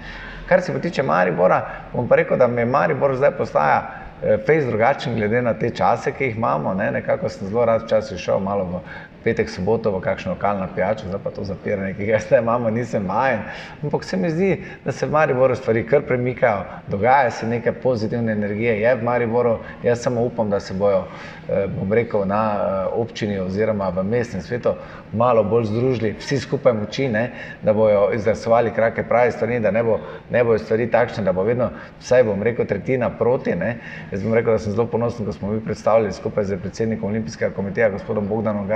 [0.48, 1.62] Kar se pa tiče Maribora,
[1.94, 3.80] bom pa rekel, da me Maribor zdaj postaja
[4.24, 6.74] eh, fejs drugačen glede na te čase, ki jih imamo.
[6.74, 6.92] Ne.
[6.92, 8.80] Nekako sem zelo rad včasih šel malo v
[9.28, 13.06] petek, soboto v kakšno lokalno pijačo, zdaj pa to zapiranje, ki ga zdaj imamo, nisem
[13.06, 13.44] majen.
[13.84, 14.52] Ampak se mi zdi,
[14.86, 19.58] da se v Mariboru stvari kar premikajo, dogaja se neke pozitivne energije, je v Mariboru,
[19.84, 21.04] jaz samo upam, da se bojo,
[21.50, 24.78] eh, bom rekel, na eh, občini oziroma v mestnem svetu
[25.14, 27.32] malo bolj združili, vsi skupaj moči, ne,
[27.64, 31.44] da bojo izglasovali krake pravi stvari, da ne, bo, ne bojo stvari takšne, da bo
[31.44, 33.56] vedno, vsaj bom rekel, tretjina proti.
[33.56, 33.78] Ne.
[34.12, 37.56] Jaz bom rekel, da sem zelo ponosen, ko smo mi predstavili skupaj z predsednikom Olimpijskega
[37.56, 38.68] komiteja, gospodom Bogdanom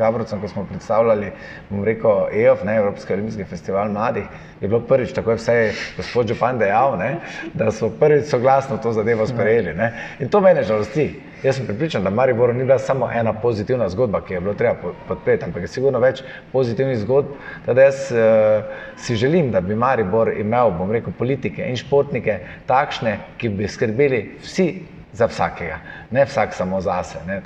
[0.00, 1.32] Gabrovcem, ko smo predstavljali,
[1.70, 4.28] bom rekel, EOF, ne, Evropski olimpijski festival mladih,
[4.60, 5.56] je bilo prvič, tako je vse
[5.96, 7.10] gospod Župan dejal, ne,
[7.54, 9.74] da so prvič soglasno to zadevo sprejeli.
[9.76, 9.92] Ne.
[10.20, 11.10] In to mene žalosti.
[11.40, 14.92] Jaz sem pripričan, da Maribor ni bila samo ena pozitivna zgodba, ki je bilo treba
[15.08, 16.20] podpreti, ampak je sigurno več
[16.52, 17.30] pozitivnih zgodb.
[17.64, 18.68] Teda jaz uh,
[19.00, 24.20] si želim, da bi Maribor imel, bom rekel, politike in športnike takšne, ki bi skrbeli
[24.44, 24.68] vsi
[25.16, 27.24] za vsakega, ne vsak samo zase.
[27.26, 27.40] Ne,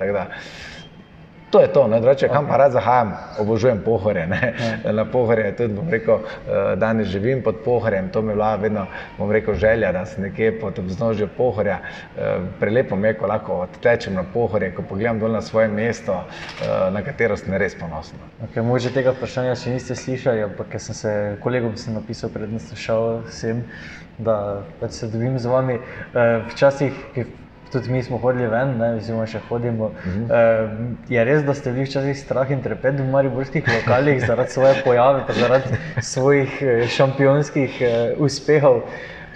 [1.55, 2.49] To je to, drugače, kam okay.
[2.49, 4.27] pa rad zahajam, obožujem pohore.
[4.85, 4.93] Ja.
[4.93, 8.87] Na pohore tudi, bom rekel, eh, danes živim pod pohorjem, to mi je bila vedno,
[9.19, 11.79] bom rekel, želja, da sem nekje pod vznožjem pohorja.
[11.79, 16.25] Eh, prelepo mi je, ko lahko odtečem na pohorje, ko pogledam dol na svoje mesto,
[16.63, 18.19] eh, na katero sem res ponosen.
[18.49, 22.77] Okay, Mogoče tega vprašanja še niste slišali, ampak sem se kolegom sem napisal, predtem sem
[22.77, 23.63] šel sem,
[24.19, 25.79] da pač se dobim z vami.
[26.51, 26.93] Včasih,
[27.75, 29.91] tudi mi smo hodili ven, ne, oziroma še hodimo.
[29.91, 30.25] Uh -huh.
[30.25, 34.83] uh, je res, da ste bili včasih strah in trepet v mariborskih lokalih zaradi svoje
[34.85, 38.81] pojave, zaradi svojih eh, šampionskih uh, uspehov.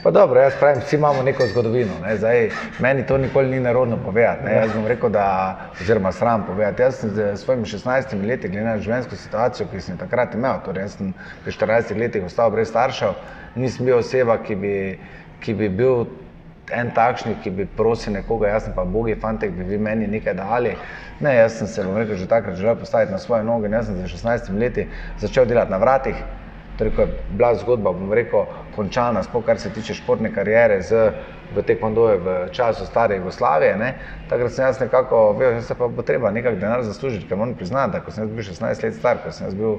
[0.03, 1.93] Pa dobro, jaz pravim, vsi imamo neko zgodovino.
[2.03, 2.17] Ne.
[2.17, 4.45] Zdaj, meni to nikoli ni narodno povedati.
[4.45, 4.53] Ne.
[4.53, 6.83] Jaz bom rekel, da, oziroma sram povedati.
[6.83, 10.87] Jaz sem z svojimi 16 leti, glede na življenjsko situacijo, ki sem takrat imel, torej
[10.87, 11.11] jaz sem
[11.45, 13.19] pri 14 letih ostal brez staršev,
[13.57, 14.75] nisem bil oseba, ki bi,
[15.43, 16.07] ki bi bil
[16.73, 20.75] en takšni, ki bi prosil nekoga, jaz pa bogi, fantek, bi vi meni nekaj dali.
[21.21, 23.97] Ne, jaz sem se, bom rekel, že takrat želel postaviti na svoje noge, jaz sem
[23.97, 26.17] za 16 leti začel delati na vratih.
[26.79, 26.93] Torej,
[27.35, 31.11] bila zgodba, bom rekel, končana, sploh kar se tiče športne kariere z,
[31.55, 33.95] v tekmondoju v času stare Jugoslavije, ne,
[34.29, 37.93] takrat sem jaz nekako da se pa bo treba nekaj denar zaslužiti, ker moram priznati,
[37.93, 39.79] da ko sem bil 16 let star, ko, bil,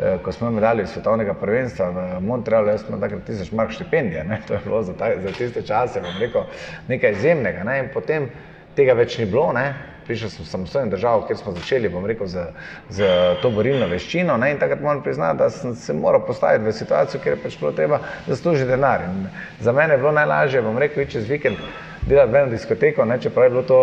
[0.00, 4.24] eh, ko smo imeli medalje svetovnega prvenstva v Montrealu, jaz sem takrat tisoč mark štipendije,
[4.24, 6.48] ne, to je bilo za, ta, za tiste čase, bom rekel,
[6.88, 8.30] nekaj izjemnega, ne, in potem
[8.74, 9.74] tega več ni bilo, ne,
[10.10, 12.46] prišel sem v samostojno državo, kjer smo začeli, rekel, z,
[12.90, 13.10] z
[13.42, 14.34] to borilno veščino.
[14.42, 14.50] Ne?
[14.50, 17.72] In takrat moram priznati, da sem se moral postaviti v situacijo, kjer je pač bilo
[17.72, 19.06] treba zaslužiti denar.
[19.06, 19.28] In
[19.60, 21.62] za mene je bilo najlažje, bom rekel, čez vikend
[22.02, 23.20] delati v eno diskoteko, ne?
[23.22, 23.80] čeprav je bilo to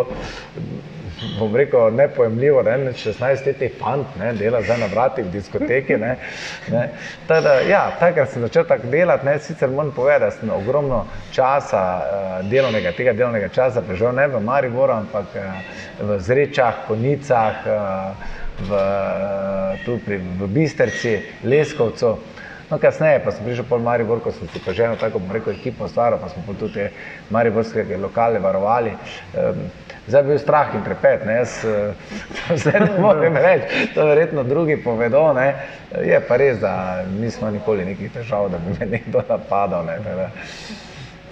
[1.39, 5.97] bom rekel, nepojemljivo, da en 16-letni fant ne, dela zdaj na vratih v diskoteki.
[5.97, 6.15] Ne,
[6.71, 6.84] ne.
[7.27, 11.03] Tada, ja, takrat sem začel tako delati, ne, sicer moram povedati, da sem ogromno
[11.34, 15.62] časa, uh, delovnega, tega delovnega časa preživel ne v Mariboru, ampak uh,
[16.01, 22.17] v Zrečah, Konicah, uh, v, pri v Bisterci, Leskovcu.
[22.67, 25.32] No, kasneje pa sem prišel po Maribor, ko sem si pa že eno tako, bom
[25.32, 26.84] rekel, ekipo stvaril, pa smo tudi
[27.32, 28.91] Mariborske lokale varovali.
[29.32, 31.60] Um, zdaj bil strah in trepet, ne, jaz
[32.63, 35.54] zdaj ne morem reči, to verjetno drugi povedo, ne,
[36.04, 39.86] je pa res, da nismo nikoli nekih težav, da bi me nekdo napadal.
[39.86, 40.30] Ne, ne,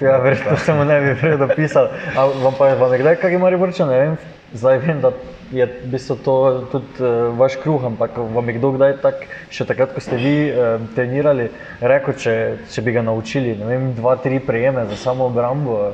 [0.01, 1.85] Ja, verjetno se mu ne bi prej dopisal.
[2.17, 4.17] A vam pa je vam nekdaj, kaj ima Mariborča, ne vem,
[4.53, 5.11] zdaj vem, da
[5.51, 6.35] je v bistvu to
[6.71, 10.49] tudi uh, vaš kruh, ampak vam je kdo kdaj tak, še takrat, ko ste vi
[10.49, 12.33] uh, trenirali, rekel, če,
[12.71, 15.93] če bi ga naučili, ne vem, dva, tri prejeme za samo obrambo,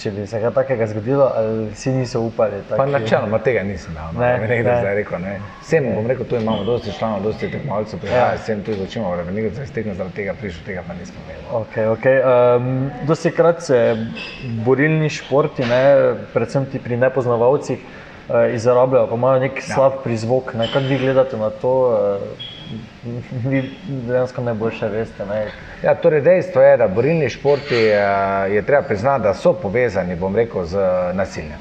[0.00, 2.60] če bi se kaj takega zgodilo, ali si niso upali.
[2.68, 4.94] Tak, pa načeloma tega nisem dal, no, ne, ne, ne, ne.
[5.00, 5.38] rekel, ne.
[5.64, 8.42] Vsem bom rekel, tu imamo dosti članov, dosti tekmovalcev, prihajajo, ja.
[8.42, 11.42] vsem tu da bi nekaj za iztekno zaradi tega prišel, tega pa nismo imeli.
[11.62, 12.20] Okay, okay.
[12.20, 13.80] Um, dosti krat se
[14.66, 15.82] borilni športi, ne,
[16.36, 17.83] predvsem ti pri nepoznavalcih,
[18.54, 19.74] izrabljajo, pa imajo nek ja.
[19.74, 20.54] slab prizvok.
[20.54, 20.68] Ne?
[20.72, 21.72] Kaj vi gledate na to?
[21.92, 22.44] Uh,
[23.44, 25.26] vi dejansko najboljše veste.
[25.26, 25.46] Ne?
[25.82, 30.36] Ja, torej dejstvo je, da borilni športi uh, je treba priznati, da so povezani, bom
[30.36, 31.60] rekel, z nasiljem.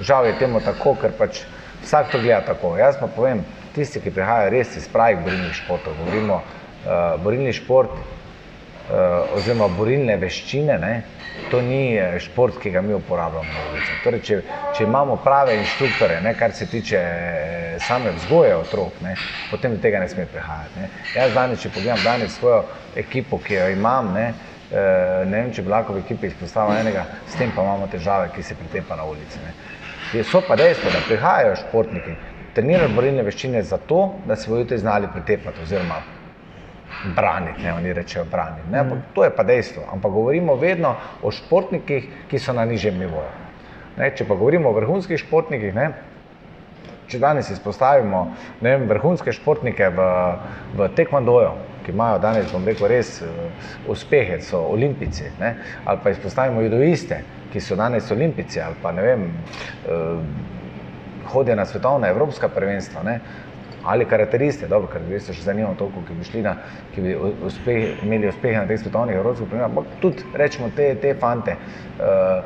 [0.00, 1.42] Žal je temu tako, ker pač
[1.84, 2.76] vsak to gleda tako.
[2.78, 3.44] Jaz pa povem,
[3.74, 7.92] tisti, ki prihajajo res iz pravih borilnih športov, govorimo, uh, borilni šport
[9.36, 10.92] oziroma borilne veščine, ne,
[11.50, 13.64] to ni eh, šport, ki ga mi uporabljamo.
[14.04, 14.40] Torej, če,
[14.76, 19.14] če imamo prave inštruktore, ne, kar se tiče eh, same vzgoje otrok, ne,
[19.50, 20.82] potem do tega ne sme prihajati.
[20.82, 20.90] Ne.
[21.14, 22.62] Jaz danes, če pogledam danes svojo
[22.98, 24.26] ekipo, ki jo imam, ne,
[24.70, 28.32] eh, ne vem, če bi lahko v ekipi izpostavil enega, s tem pa imamo težave,
[28.34, 29.40] ki se pritepa na ulici.
[29.44, 29.54] Ne.
[30.24, 32.14] So pa dejstvo, da prihajajo športniki,
[32.56, 36.00] trenirajo borilne veščine zato, da se bodo jutri znali pretepati oziroma
[37.16, 38.70] braniti, ne oni rečejo braniti.
[38.70, 39.02] Ne, mm.
[39.14, 39.82] To je pa dejstvo.
[39.92, 43.32] Ampak govorimo vedno o športnikih, ki so na nižjem nivoju.
[43.98, 45.88] Ne, če pa govorimo o vrhunskih športnikih, ne,
[47.08, 48.28] če danes izpostavimo
[48.60, 50.06] vem, vrhunske športnike v,
[50.78, 51.54] v tekmandoju,
[51.86, 53.48] ki imajo danes, bom rekel, res uh,
[53.90, 55.54] uspehe, so olimpici, ne,
[55.88, 59.26] ali pa izpostavimo judoiste, ki so danes olimpici, ali pa ne vem,
[59.88, 60.20] uh,
[61.32, 63.02] hodijo na svetovna, evropska prvenstva.
[63.02, 63.20] Ne,
[63.84, 66.54] ali karakteriste, dobro, ker res se še zanimamo toliko, ki bi šli na,
[66.94, 67.14] ki bi
[67.46, 71.56] uspeh, imeli uspehe na teh svetovnih evropskih prvenstvih, ampak tudi rečemo te, te fante,
[71.98, 72.42] uh,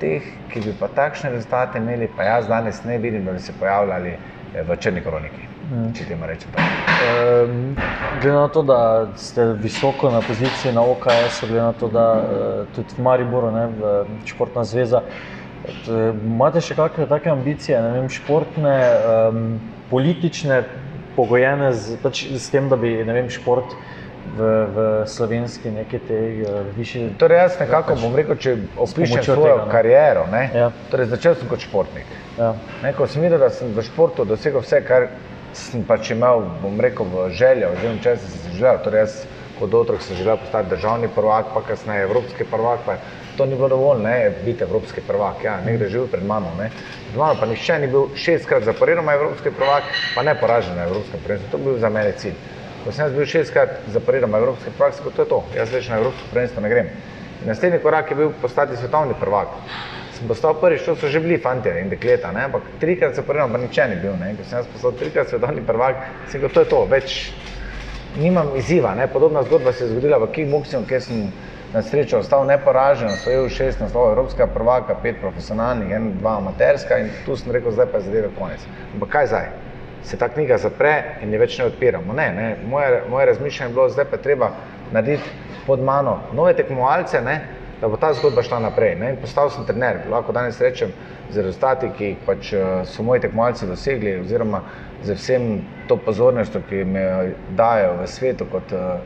[0.00, 3.54] teh, ki bi pa takšne rezultate imeli, pa jaz danes ne vidim, da bi se
[3.60, 5.48] pojavljali eh, v črni kroniki.
[5.68, 5.88] Hmm.
[5.92, 6.54] Če temu rečem.
[6.56, 7.56] Um,
[8.22, 8.78] glede na to, da
[9.20, 13.66] ste visoko na poziciji na OKS, glede na to, da uh, tudi v Mariboru, ne,
[13.74, 15.02] v Športna zveza,
[15.88, 18.76] imate še kakšne take ambicije, ne vem, športne?
[19.10, 19.42] Um,
[19.90, 20.62] politične,
[21.16, 23.74] pogojene z, pač z tem, da bi vem, šport
[24.36, 27.14] v, v slovenski neki te uh, višji.
[27.18, 30.26] Torej, jaz nekako pač, bom rekel, če opišem svojo tega, kariero.
[30.54, 30.68] Ja.
[30.92, 32.10] Torej, začel sem kot športnik.
[32.38, 32.52] Ja.
[32.84, 35.08] Ne, ko sem videl, da sem v športu dosegel vse, kar
[35.56, 38.82] sem pač imel, bom rekel, v željo, oziroma če sem si želel.
[38.84, 39.16] Torej, jaz
[39.58, 42.84] kot otrok sem želel postati državni prvak, pa kasneje evropski prvak.
[42.86, 43.00] Pa,
[43.38, 45.44] to ni bilo dovolj, ne, biti evropski prvak.
[45.44, 46.50] Ja, nekdo je živel pred mano.
[46.58, 46.70] Ne.
[47.08, 51.20] Pred mano pa nišče ni bil šestkrat zaporedoma evropski prvak, pa ne poražen na evropskem
[51.24, 51.50] prvenstvu.
[51.50, 52.34] To je bil za mene cilj.
[52.84, 55.88] Ko sem jaz bil šestkrat zaporedoma evropski prvak, sem rekel, to je to, jaz več
[55.88, 56.90] na evropsko prvenstvo ne grem.
[57.42, 59.54] In naslednji korak je bil postati svetovni prvak.
[60.18, 63.62] Sem postal prvič, to so že bili fanti in dekleta, ne, ampak trikrat zaporedoma pa
[63.62, 64.16] niče ni bil.
[64.18, 64.34] Ne.
[64.34, 67.20] Ko sem jaz postal trikrat svetovni prvak, sem rekel, to je to, več
[68.18, 68.96] nimam izziva.
[68.98, 69.06] Ne.
[69.06, 71.28] Podobna zgodba se je zgodila v kickboxingu, kjer sem
[71.72, 77.10] na srečo ostal neporažen, osvojil šest naslovov Evropskega prvaka, pet profesionalnih, en, dva amaterska in
[77.26, 78.64] tu sem rekel, zdaj pa je zadeve konec.
[78.94, 79.50] Ampak kaj zdaj?
[80.04, 82.12] Se ta knjiga zapre in je več ne odpiramo.
[82.12, 82.48] Ne, ne.
[82.66, 84.50] Moje, moje razmišljanje je bilo, zdaj pa je treba
[84.92, 85.30] narediti
[85.66, 87.40] pod mano nove tekmovalce, ne,
[87.80, 88.96] da bo ta zgodba šla naprej.
[88.96, 89.14] Ne.
[89.20, 90.92] Postal sem trener, lahko danes rečem
[91.30, 94.62] z rezultati, ki pač eh, so moji tekmovalci dosegli, oziroma
[95.04, 95.48] z vsem
[95.88, 97.04] to pozornostjo, ki me
[97.56, 98.98] dajo v svetu kot uh,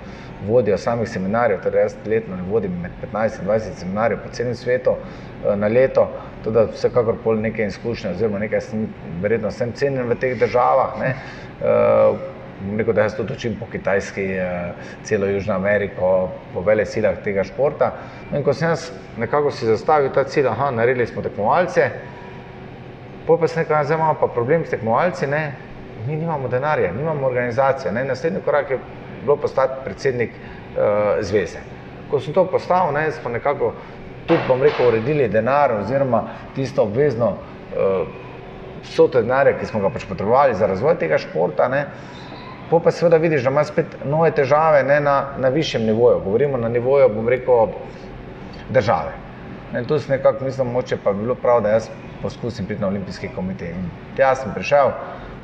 [0.48, 4.96] vodijo samih seminarjev, torej jaz letno vodim med 15 in 20 seminarjev po celem svetu
[4.96, 6.08] eh, na leto,
[6.44, 8.88] tudi vsekakor pol nekaj izkušnje, oziroma nekaj sem
[9.22, 10.96] verjetno sem cenjen v teh državah.
[11.00, 11.14] Ne.
[12.60, 17.18] Uh, rekel, da jaz tudi učim po Kitajski, uh, celo Južno Ameriko, po vele silah
[17.24, 17.92] tega športa.
[18.30, 21.90] No, in ko sem jaz nekako si zastavil ta cilj, aha, naredili smo tekmovalce,
[23.26, 25.42] pol pa sem rekel, zdaj imamo pa problem s tekmovalci, ne,
[26.06, 27.92] mi nimamo denarja, nimamo organizacije.
[27.92, 28.04] Ne.
[28.04, 28.78] Naslednji korak je
[29.22, 31.58] bilo postati predsednik uh, zveze.
[32.10, 33.72] Ko sem to postal, ne, smo nekako
[34.26, 38.08] tudi, bom rekel, uredili denar oziroma tisto obvezno uh,
[38.82, 41.68] vsoto denarja, ki smo ga pač potrebovali za razvoj tega športa.
[41.68, 42.21] Ne, Po
[42.80, 46.20] pa seveda vidiš, da ima spet nove težave ne, na, na višjem nivoju.
[46.24, 47.66] Govorimo na nivoju, bom rekel,
[48.70, 49.12] države.
[49.78, 51.88] In tu sem nekako mislil, moče pa bi bilo prav, da jaz
[52.22, 53.68] poskusim priti na olimpijski komitej.
[53.68, 54.92] In tja sem prišel,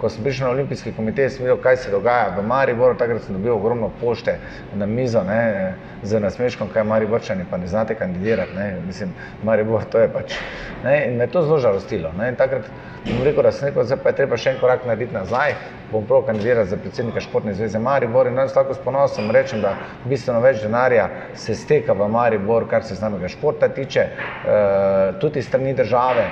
[0.01, 2.95] ko sem prišel na olimpijski komitej, sem videl, kaj se dogaja v Mariboru.
[2.99, 4.39] Takrat sem dobil ogromno pošte
[4.75, 8.55] na mizo ne, z nasmeškom, kaj Mariborčani pa ne znate kandidirati.
[8.57, 8.77] Ne.
[8.87, 10.37] Mislim, Maribor to je pač.
[10.85, 12.13] Ne, in me je to zelo žalostilo.
[12.19, 12.29] Ne.
[12.29, 12.71] In takrat
[13.07, 15.55] sem rekel, da se neko, zdaj pa je treba še en korak narediti nazaj.
[15.93, 19.75] Bom prav kandidiral za predsednika Športne zveze Maribor in danes lahko s ponosom rečem, da
[20.05, 25.75] bistveno več denarja se steka v Maribor, kar se samega športa tiče, uh, tudi strani
[25.75, 26.29] države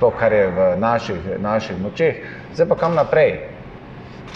[0.00, 2.14] to, kar je v naših, naših močeh.
[2.54, 3.40] Zdaj pa kam naprej?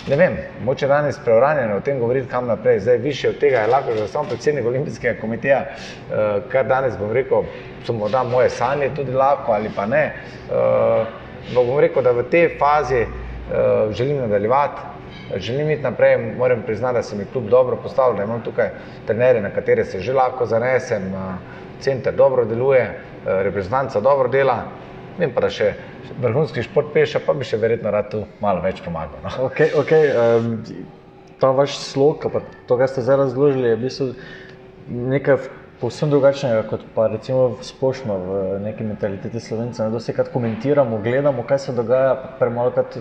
[0.08, 2.80] Ne vem, moče danes preuranjeno o tem govoriti, kam naprej.
[2.80, 7.12] Zdaj više od tega je lahko že sam predsednik olimpijskega komiteja, uh, kar danes bom
[7.12, 7.46] rekel,
[7.86, 10.12] so morda moje sanje tudi lahko ali pa ne.
[10.50, 11.06] Uh,
[11.54, 14.80] bom rekel, da v tej fazi uh, želim nadaljevati.
[15.36, 18.68] Želim iti naprej, moram priznati, da se mi kljub dobro postavlja, da imam tukaj
[19.06, 21.02] trenere, na katere se že lahko zanesem,
[21.80, 22.87] center dobro deluje,
[23.26, 24.66] Eh, reprezentanca dobro dela,
[25.16, 25.70] vem pa, da še
[26.20, 29.16] vrhunski šport peša, pa bi še verjetno rad tu malo več pomagal.
[29.24, 29.30] No.
[29.46, 30.58] Okay, okay, um,
[31.40, 34.08] ta vaš slog, pa to, kar ste zdaj razložili, je v bistvu
[35.14, 35.38] nekaj
[35.84, 39.90] povsem drugačnega, kot pa recimo splošno v neki mentaliteti slovencev.
[39.92, 42.96] Dosti krat komentiramo, gledamo, kaj se dogaja, premalo krat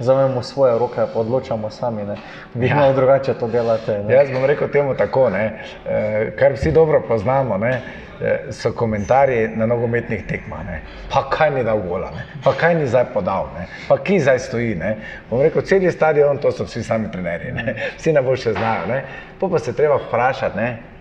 [0.00, 2.02] vzamemo svoje roke, pa odločamo sami.
[2.02, 2.16] Ne.
[2.54, 2.74] Vi ja.
[2.74, 4.00] malo drugače to delate.
[4.02, 4.14] Ne.
[4.14, 5.44] Jaz bom rekel temu tako, ne.
[5.86, 7.58] Eh, kar vsi dobro poznamo.
[7.58, 7.82] Ne
[8.20, 10.66] eh, so komentarji na nogometnih tekmah.
[11.12, 12.24] Pa kaj ni dal gola, ne?
[12.44, 13.66] pa kaj ni zdaj podal, ne?
[13.88, 14.74] pa ki zdaj stoji.
[14.74, 14.96] Ne?
[15.30, 17.76] Bom rekel, cel je stadion, to so vsi sami trenerji, ne?
[17.96, 18.86] vsi najboljše znajo.
[18.90, 19.04] Ne?
[19.38, 20.93] Po pa se treba vprašati, ne?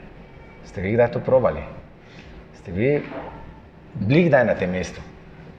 [0.66, 1.62] Ste vi kdaj to probali?
[2.60, 3.02] Ste vi
[3.94, 5.02] bili kdaj na tem mestu,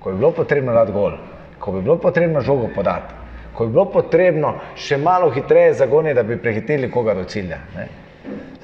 [0.00, 1.18] ko je bilo potrebno dati gol,
[1.58, 3.14] ko bi bilo potrebno žogo podati,
[3.54, 7.58] ko je bilo potrebno še malo hitreje zagoniti, da bi prehiteli koga do cilja.
[7.76, 7.86] Ne?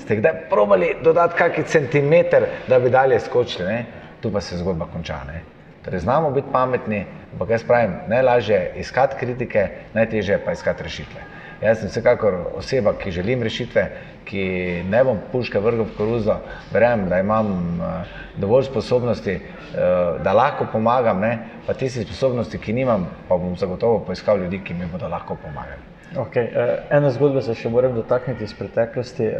[0.00, 3.85] Ste kdaj probali dodati kakšen centimeter, da bi dalje skočili, ne?
[4.20, 5.20] tu pa se zgodba konča.
[5.26, 5.42] Ne?
[5.85, 11.22] Torej, znamo biti pametni, ampak jaz pravim, najlažje je iskati kritike, najtežje pa iskati rešitve.
[11.62, 13.87] Jaz sem vsekakor oseba, ki želim rešitve,
[14.24, 14.44] ki
[14.88, 16.37] ne bom puške vrgel v koruzo,
[16.72, 21.38] verjamem, da imam uh, dovolj sposobnosti, uh, da lahko pomagam, ne?
[21.66, 25.83] pa tiste sposobnosti, ki nimam, pa bom zagotovo poiskal ljudi, ki mi bodo lahko pomagali.
[26.16, 26.50] Okay.
[26.50, 29.30] Uh, ena zgodba se še moram dotakniti iz preteklosti.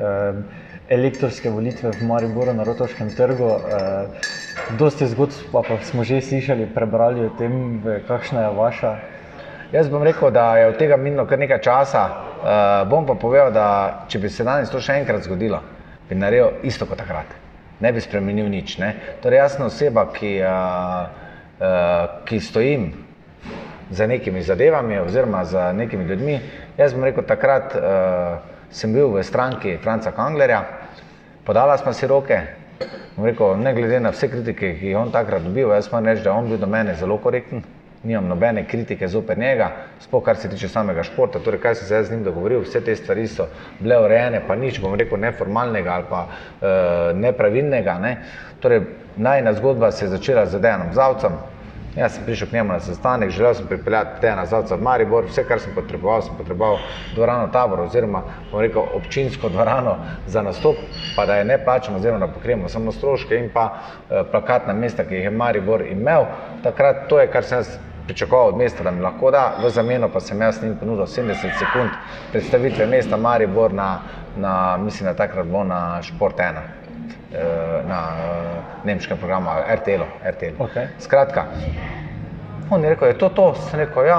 [0.90, 3.47] Elektorske volitve v Mariboru na Rotovškem trgu.
[4.79, 8.93] Dosti zgodb pa, pa smo že slišali, prebrali o tem, kakšna je vaša.
[9.72, 12.02] Jaz bom rekel, da je od tega minilo kar nekaj časa.
[12.40, 13.66] Uh, bom pa povedal, da
[14.11, 15.61] če bi se danes to še enkrat zgodilo,
[16.09, 17.37] bi naredil isto kot takrat.
[17.80, 18.80] Ne bi spremenil nič.
[18.83, 18.90] Ne?
[19.22, 21.06] Torej, jaz sem oseba, ki, uh,
[21.62, 22.90] uh, ki stojim
[23.94, 26.40] za nekimi zadevami oziroma za nekimi ljudmi.
[26.80, 28.42] Jaz bom rekel, takrat uh,
[28.74, 30.64] sem bil v stranki Franca Kanglerja,
[31.46, 32.42] podala smo si roke.
[33.20, 36.35] Rekel, ne glede na vse kritike, ki jih on takrat dobil, jaz moram reči, da
[36.35, 37.62] on bil do mene zelo korekten.
[38.03, 41.39] Nimam nobene kritike zoper njega, sploh kar se tiče samega športa.
[41.45, 43.45] Torej, kaj sem se z njim dogovoril, vse te stvari so
[43.81, 46.73] bile urejene, pa nič, bom rekel, neformalnega ali pa e,
[47.15, 47.99] nepravilnega.
[48.01, 48.17] Ne.
[48.61, 48.81] Torej,
[49.17, 51.37] najna zgodba se je začela z Dejanom Zavcem,
[51.97, 55.43] Jaz sem prišel k njemu na sestanek, želel sem pripeljati te nazaj v Maribor, vse,
[55.45, 56.79] kar sem potreboval, sem potreboval
[57.15, 60.77] dvorano tabor oziroma rekel, občinsko dvorano za nastop,
[61.17, 65.05] pa da je ne plačamo oziroma da pokrijemo samo stroške in pa eh, plakatna mesta,
[65.05, 66.25] ki jih je Maribor imel.
[66.63, 67.79] Takrat to je, kar sem jaz
[68.11, 71.59] pričakoval od mesta, da mi lahko da, v zameno pa sem jaz njim ponudil 70
[71.59, 71.90] sekund
[72.33, 74.01] predstavitve mesta Maribor na,
[74.37, 76.59] na mislim, da takrat bilo na Šport 1.
[77.33, 80.03] Eh, na uh, nemškem programu RTL.
[80.31, 80.59] RTL.
[80.59, 80.87] Okay.
[80.99, 81.44] Skratka,
[82.70, 84.18] on je rekel, je to to, sem rekel, ja,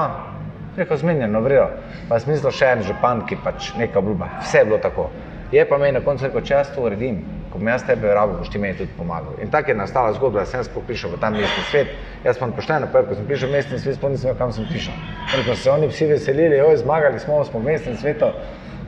[0.76, 1.66] rekel, zmenjeno, vrijo.
[2.08, 5.10] Pa sem mislil še en župan, ki pač neka obljuba, vse je bilo tako.
[5.52, 7.20] Je pa meni na koncu rekel, če jaz to uredim,
[7.52, 9.36] ko bom jaz tebe rabo, boš ti meni tudi pomagal.
[9.44, 11.92] In tako je nastala zgodba, da sem jaz prišel v ta mestni svet.
[12.24, 14.94] Jaz sem pošteno povedal, ko sem prišel v mestni svet, spomnim se, kam sem prišel.
[15.36, 18.32] Rekel, se oni vsi veselili, oj, zmagali smo, smo v mestnem svetu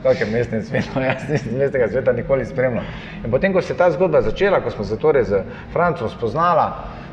[0.05, 2.85] kakšen mestni svet, jaz nisem mestnega sveta nikoli spremljal.
[3.23, 5.41] In potem, ko se je ta zgodba začela, ko smo se torej z
[5.73, 6.67] Francom spoznala,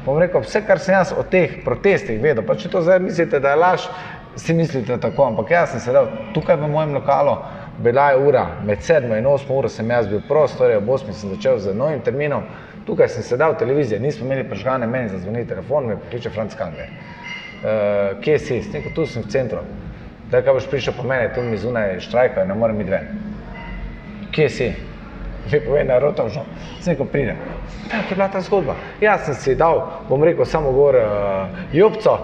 [0.06, 3.40] bom rekel, vse, kar sem jaz o teh protestih vedel, pa če to zdaj mislite,
[3.40, 3.88] da je laž,
[4.36, 7.36] si mislite tako, ampak jaz sem sedel tukaj v mojem lokalu,
[7.82, 11.12] bila je ura, med 7 in 8 uro sem jaz bil prost, torej ob 8
[11.12, 12.46] sem začel z novim terminom,
[12.86, 16.54] tukaj sem sedel v televiziji, nismo imeli prežgane meni za zvoni telefon, me pokliče Franc
[16.58, 16.90] Kangler.
[17.62, 18.62] Uh, kje si?
[18.72, 19.62] Neko, tu sem v centru
[20.32, 23.08] da kaj boš prišel po mene, tu mi zunaj štrajka, ne morem iti ven.
[24.32, 24.68] Kje si?
[25.52, 26.44] Mi povej na rotovžo,
[26.80, 27.36] sem rekel, pridem.
[27.90, 28.76] Tako je bila ta zgodba.
[29.00, 32.16] Jaz sem si dal, bom rekel, samo gor uh, jubco,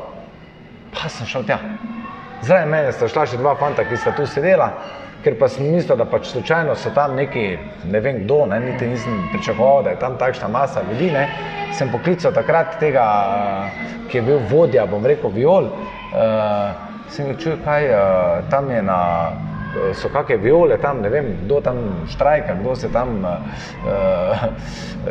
[0.94, 1.58] pa sem šel tja.
[2.42, 4.70] Zraven mene sta šla še dva fanta, ki sta tu sedela,
[5.24, 7.44] ker pa sem mislil, da pač slučajno so tam neki,
[7.90, 11.26] ne vem kdo, ne, niti nisem pričakoval, da je tam takšna masa ljudi, ne.
[11.74, 13.04] Sem poklical takrat tega,
[14.08, 16.70] ki je bil vodja, bom rekel, viol, uh,
[17.12, 18.98] sem čutil, kaj uh, tam je na.
[19.94, 21.76] So kakšne viole tam, ne vem, kdo tam
[22.08, 24.46] štrajka, kdo se tam, uh,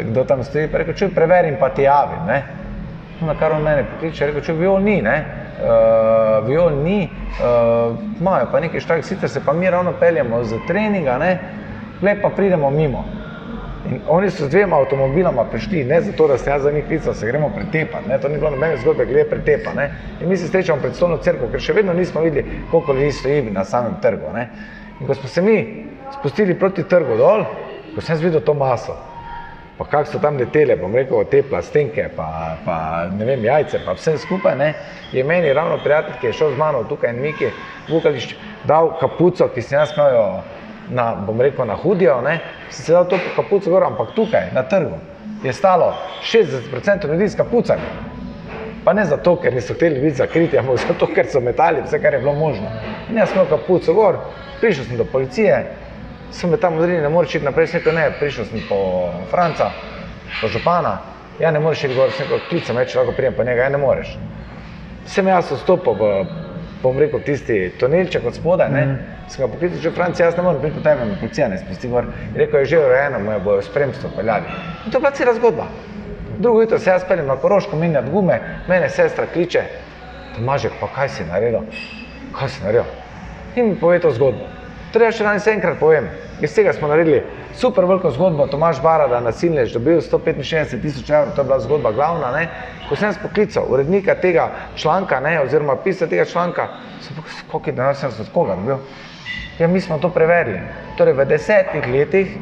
[0.10, 0.72] kdo tam stoji.
[0.74, 2.26] Rekel, če preverim, pa ti javim.
[2.28, 2.40] Ne?
[3.22, 5.47] Na kar on mene pokliče, rekel, če viol ni, ne?
[5.58, 7.10] Uh, viol ni,
[8.20, 11.40] imajo uh, pa nekaj štrajk, sicer se pa mi ravno peljemo z treninga, ne?
[12.02, 13.06] le pa pridemo mimo.
[13.90, 17.14] In oni so z dvema avtomobiloma prišli, ne zato, da se jaz za njih klical,
[17.14, 18.10] se gremo pretepati.
[18.10, 18.20] Ne?
[18.20, 19.74] To ni bilo nobene zgodbe, glede pretepa.
[19.74, 19.92] Ne?
[20.22, 23.52] In mi se srečamo pred stolno crkvo, ker še vedno nismo videli, koliko ljudi stoji
[23.52, 24.34] na samem trgu.
[24.34, 24.50] Ne?
[25.00, 25.86] In ko smo se mi
[26.20, 27.46] spustili proti trgu dol,
[27.96, 28.98] ko sem videl to maso,
[29.78, 32.78] pa kako so tam letele, bom rekel, te plastenke, pa, pa
[33.14, 34.74] ne vem, jajce, pa vse skupaj, ne?
[35.14, 37.52] je meni ravno prijatelj, ki je šel z mano tukaj in Miki
[37.90, 38.36] Vukališč,
[38.66, 40.42] dal kapuco, ki sem jaz imel
[40.90, 44.64] na, bom rekel, na hudijo, ne, si se dal to kapuco gor, ampak tukaj, na
[44.64, 44.98] trgu,
[45.44, 45.94] je stalo
[46.26, 48.16] 60% ljudi s kapucami.
[48.86, 52.14] Pa ne zato, ker niso hteli biti zakriti, ampak zato, ker so metali vse, kar
[52.14, 52.72] je bilo možno.
[53.10, 54.18] In jaz sem imel kapuco gor,
[54.62, 55.66] prišel sem do policije,
[56.32, 58.80] sem me tam odrili, ne moreš iti naprej, sem rekel, ne, prišel sem po
[59.32, 59.72] Franca,
[60.42, 60.98] pa župana,
[61.40, 63.82] ja ne moreš iti gor, sem rekel, klicam, reče, lahko prijem pa njega, ja ne
[63.82, 64.18] moreš.
[65.08, 66.12] Sem jaz vstopil v,
[66.84, 69.18] bom rekel, tisti tunelček od spodaj, ne, mm.
[69.32, 71.90] sem ga poklical, že Franci, jaz ne morem priti po tebi, me policija ne spusti
[71.90, 72.12] gor.
[72.34, 74.56] Je rekel, je že urejeno, me bojo spremstvo peljali.
[74.86, 75.68] In to je bila cela zgodba.
[76.38, 79.64] Drugo jutro se jaz peljem na Koroško, menjam gume, mene sestra kliče,
[80.38, 81.66] Tomažek, pa kaj si naredil?
[82.36, 82.86] Kaj si naredil?
[83.56, 84.46] In mi pove to zgodbo.
[84.94, 86.06] Treba še danes enkrat povem.
[86.42, 87.24] Iz tega smo naredili
[87.56, 88.46] super veliko zgodbo.
[88.48, 92.32] Tomaž Barada, nasilnež, dobil 165 tisoč evrov, to je bila zgodba glavna.
[92.32, 92.48] Ne?
[92.90, 95.40] Ko sem spoklical urednika tega članka, ne?
[95.42, 96.68] oziroma pisca tega članka,
[97.02, 98.78] sem povedal, koliko je denar sem od koga dobil.
[99.60, 100.60] Ja, mi smo to preverili.
[100.98, 102.36] Torej, v desetih letih,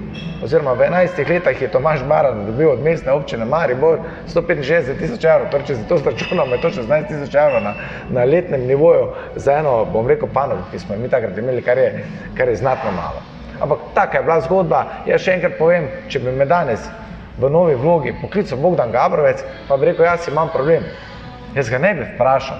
[0.43, 5.47] oziroma v enajstih letih je Tomaž Baran dobil od mestne občine Maribor 165 tisoč evrov.
[5.51, 7.73] Torej, če se to zračunamo, je to 16 tisoč evrov na,
[8.09, 12.03] na letnem nivoju za eno, bom rekel, panogo, ki smo mi takrat imeli, kar je,
[12.35, 13.34] kar je znatno malo.
[13.61, 14.79] Ampak taka je bila zgodba.
[15.05, 16.83] Jaz še enkrat povem, če bi me danes
[17.37, 20.83] v novi vlogi poklical Bogdan Gabrovec, pa bi rekel, jaz imam problem.
[21.55, 22.59] Jaz ga ne bi vprašal,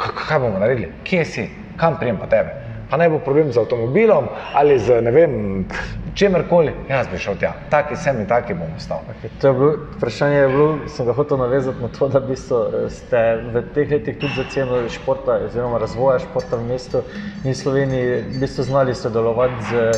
[0.00, 1.44] kaj bomo naredili, kje si,
[1.76, 5.32] kam prijem pa tebe pa naj bo problem z avtomobilom ali z ne vem,
[6.14, 9.00] čemerkoli, jaz bi šel tja, taki sem in taki bom ostal.
[9.14, 12.32] Okay, to je bilo vprašanje, je bilo, sem ga hotel navezati na to, da v
[12.32, 17.02] bistvu eh, ste v teh letih tudi za ceno športa oziroma razvoja športa v mestu
[17.44, 19.90] in Sloveniji v bistvu znali sodelovati z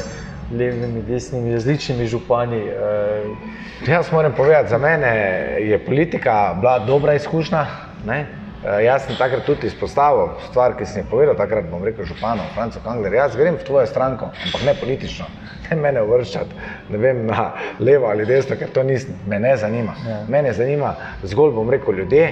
[0.53, 2.63] levimi, desnimi, različnimi župani.
[2.69, 3.91] Eh.
[3.91, 5.17] Jaz moram povedati, za mene
[5.61, 7.67] je politika bila dobra izkušnja.
[8.07, 8.44] Ne?
[8.65, 12.47] Uh, jaz sem takrat tudi izpostavil stvar, ki sem jih povedal, takrat bom rekel županu,
[12.55, 15.27] Francu Kangler, jaz grem v tvojo stranko, ampak ne politično,
[15.69, 16.57] ne mene uvrščati,
[16.89, 19.93] ne vem, na levo ali desno, ker to nis, me ne zanima.
[20.09, 20.23] Ja.
[20.33, 20.95] Mene zanima
[21.29, 22.31] zgolj, bom rekel, ljudje,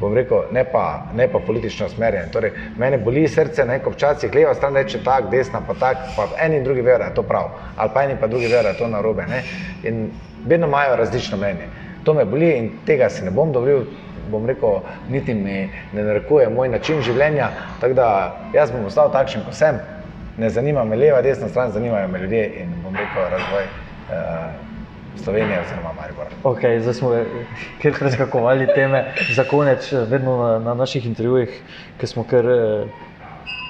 [0.00, 0.84] bom rekel, ne pa,
[1.16, 2.28] ne pa politično usmerjanje.
[2.36, 6.28] Torej, mene boli srce, ne, ko včasih leva stran reče tak, desna pa tak, pa
[6.36, 9.40] eni in drugi vera, to prav, ali pa eni pa drugi vera, to narobe, ne.
[9.88, 10.10] In
[10.44, 11.72] vedno imajo različno mnenje.
[12.04, 13.86] To me boli in tega si ne bom dovolil,
[14.30, 17.50] bom rekel, niti mi ne narekuje moj način življenja.
[17.80, 18.08] Tako da
[18.54, 19.80] jaz bom ostal takšen, kot sem.
[20.36, 23.68] Ne zanima me leva, desna stran, zanimajo me ljudje in bom rekel razvoj.
[24.06, 24.66] Uh,
[25.24, 26.26] Slovenija, oziroma Maribor.
[26.44, 27.10] Okay, zdaj smo
[27.82, 29.04] kar preskakovali teme,
[29.34, 31.60] za konec, vedno na, na naših intervjujih,
[32.00, 32.86] ki smo kar eh,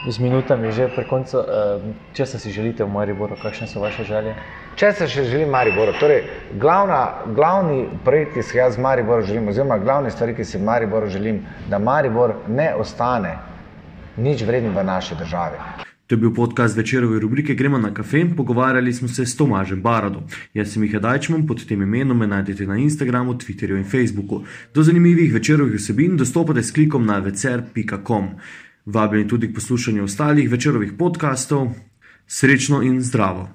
[0.08, 1.38] z minutami že pri koncu.
[1.38, 1.80] Eh,
[2.12, 4.34] če se si želite v Mariboru, kakšne so vaše želje?
[4.76, 6.26] Če se še želim Maribor, torej
[6.60, 11.08] glavna, glavni projekt, ki si ga z Mariborom želim, oziroma glavne stvari, ki si Mariboru
[11.08, 11.40] želim,
[11.70, 13.38] da Maribor ne ostane
[14.16, 15.86] nič vreden v naši državi.
[16.06, 18.24] To je bil podcast večerove rubrike Gremo na kafe.
[18.36, 20.22] Pogovarjali smo se s Tomažem Barado.
[20.54, 24.44] Jaz sem Miha Dajčman, pod tem imenom me najdete na Instagramu, Twitterju in Facebooku.
[24.74, 28.28] Do zanimivih večerovih vsebin dostopate s klikom na vecer.com.
[28.86, 31.68] Vabljeni tudi k poslušanju ostalih večerovih podkastov.
[32.26, 33.48] Srečno in zdravo!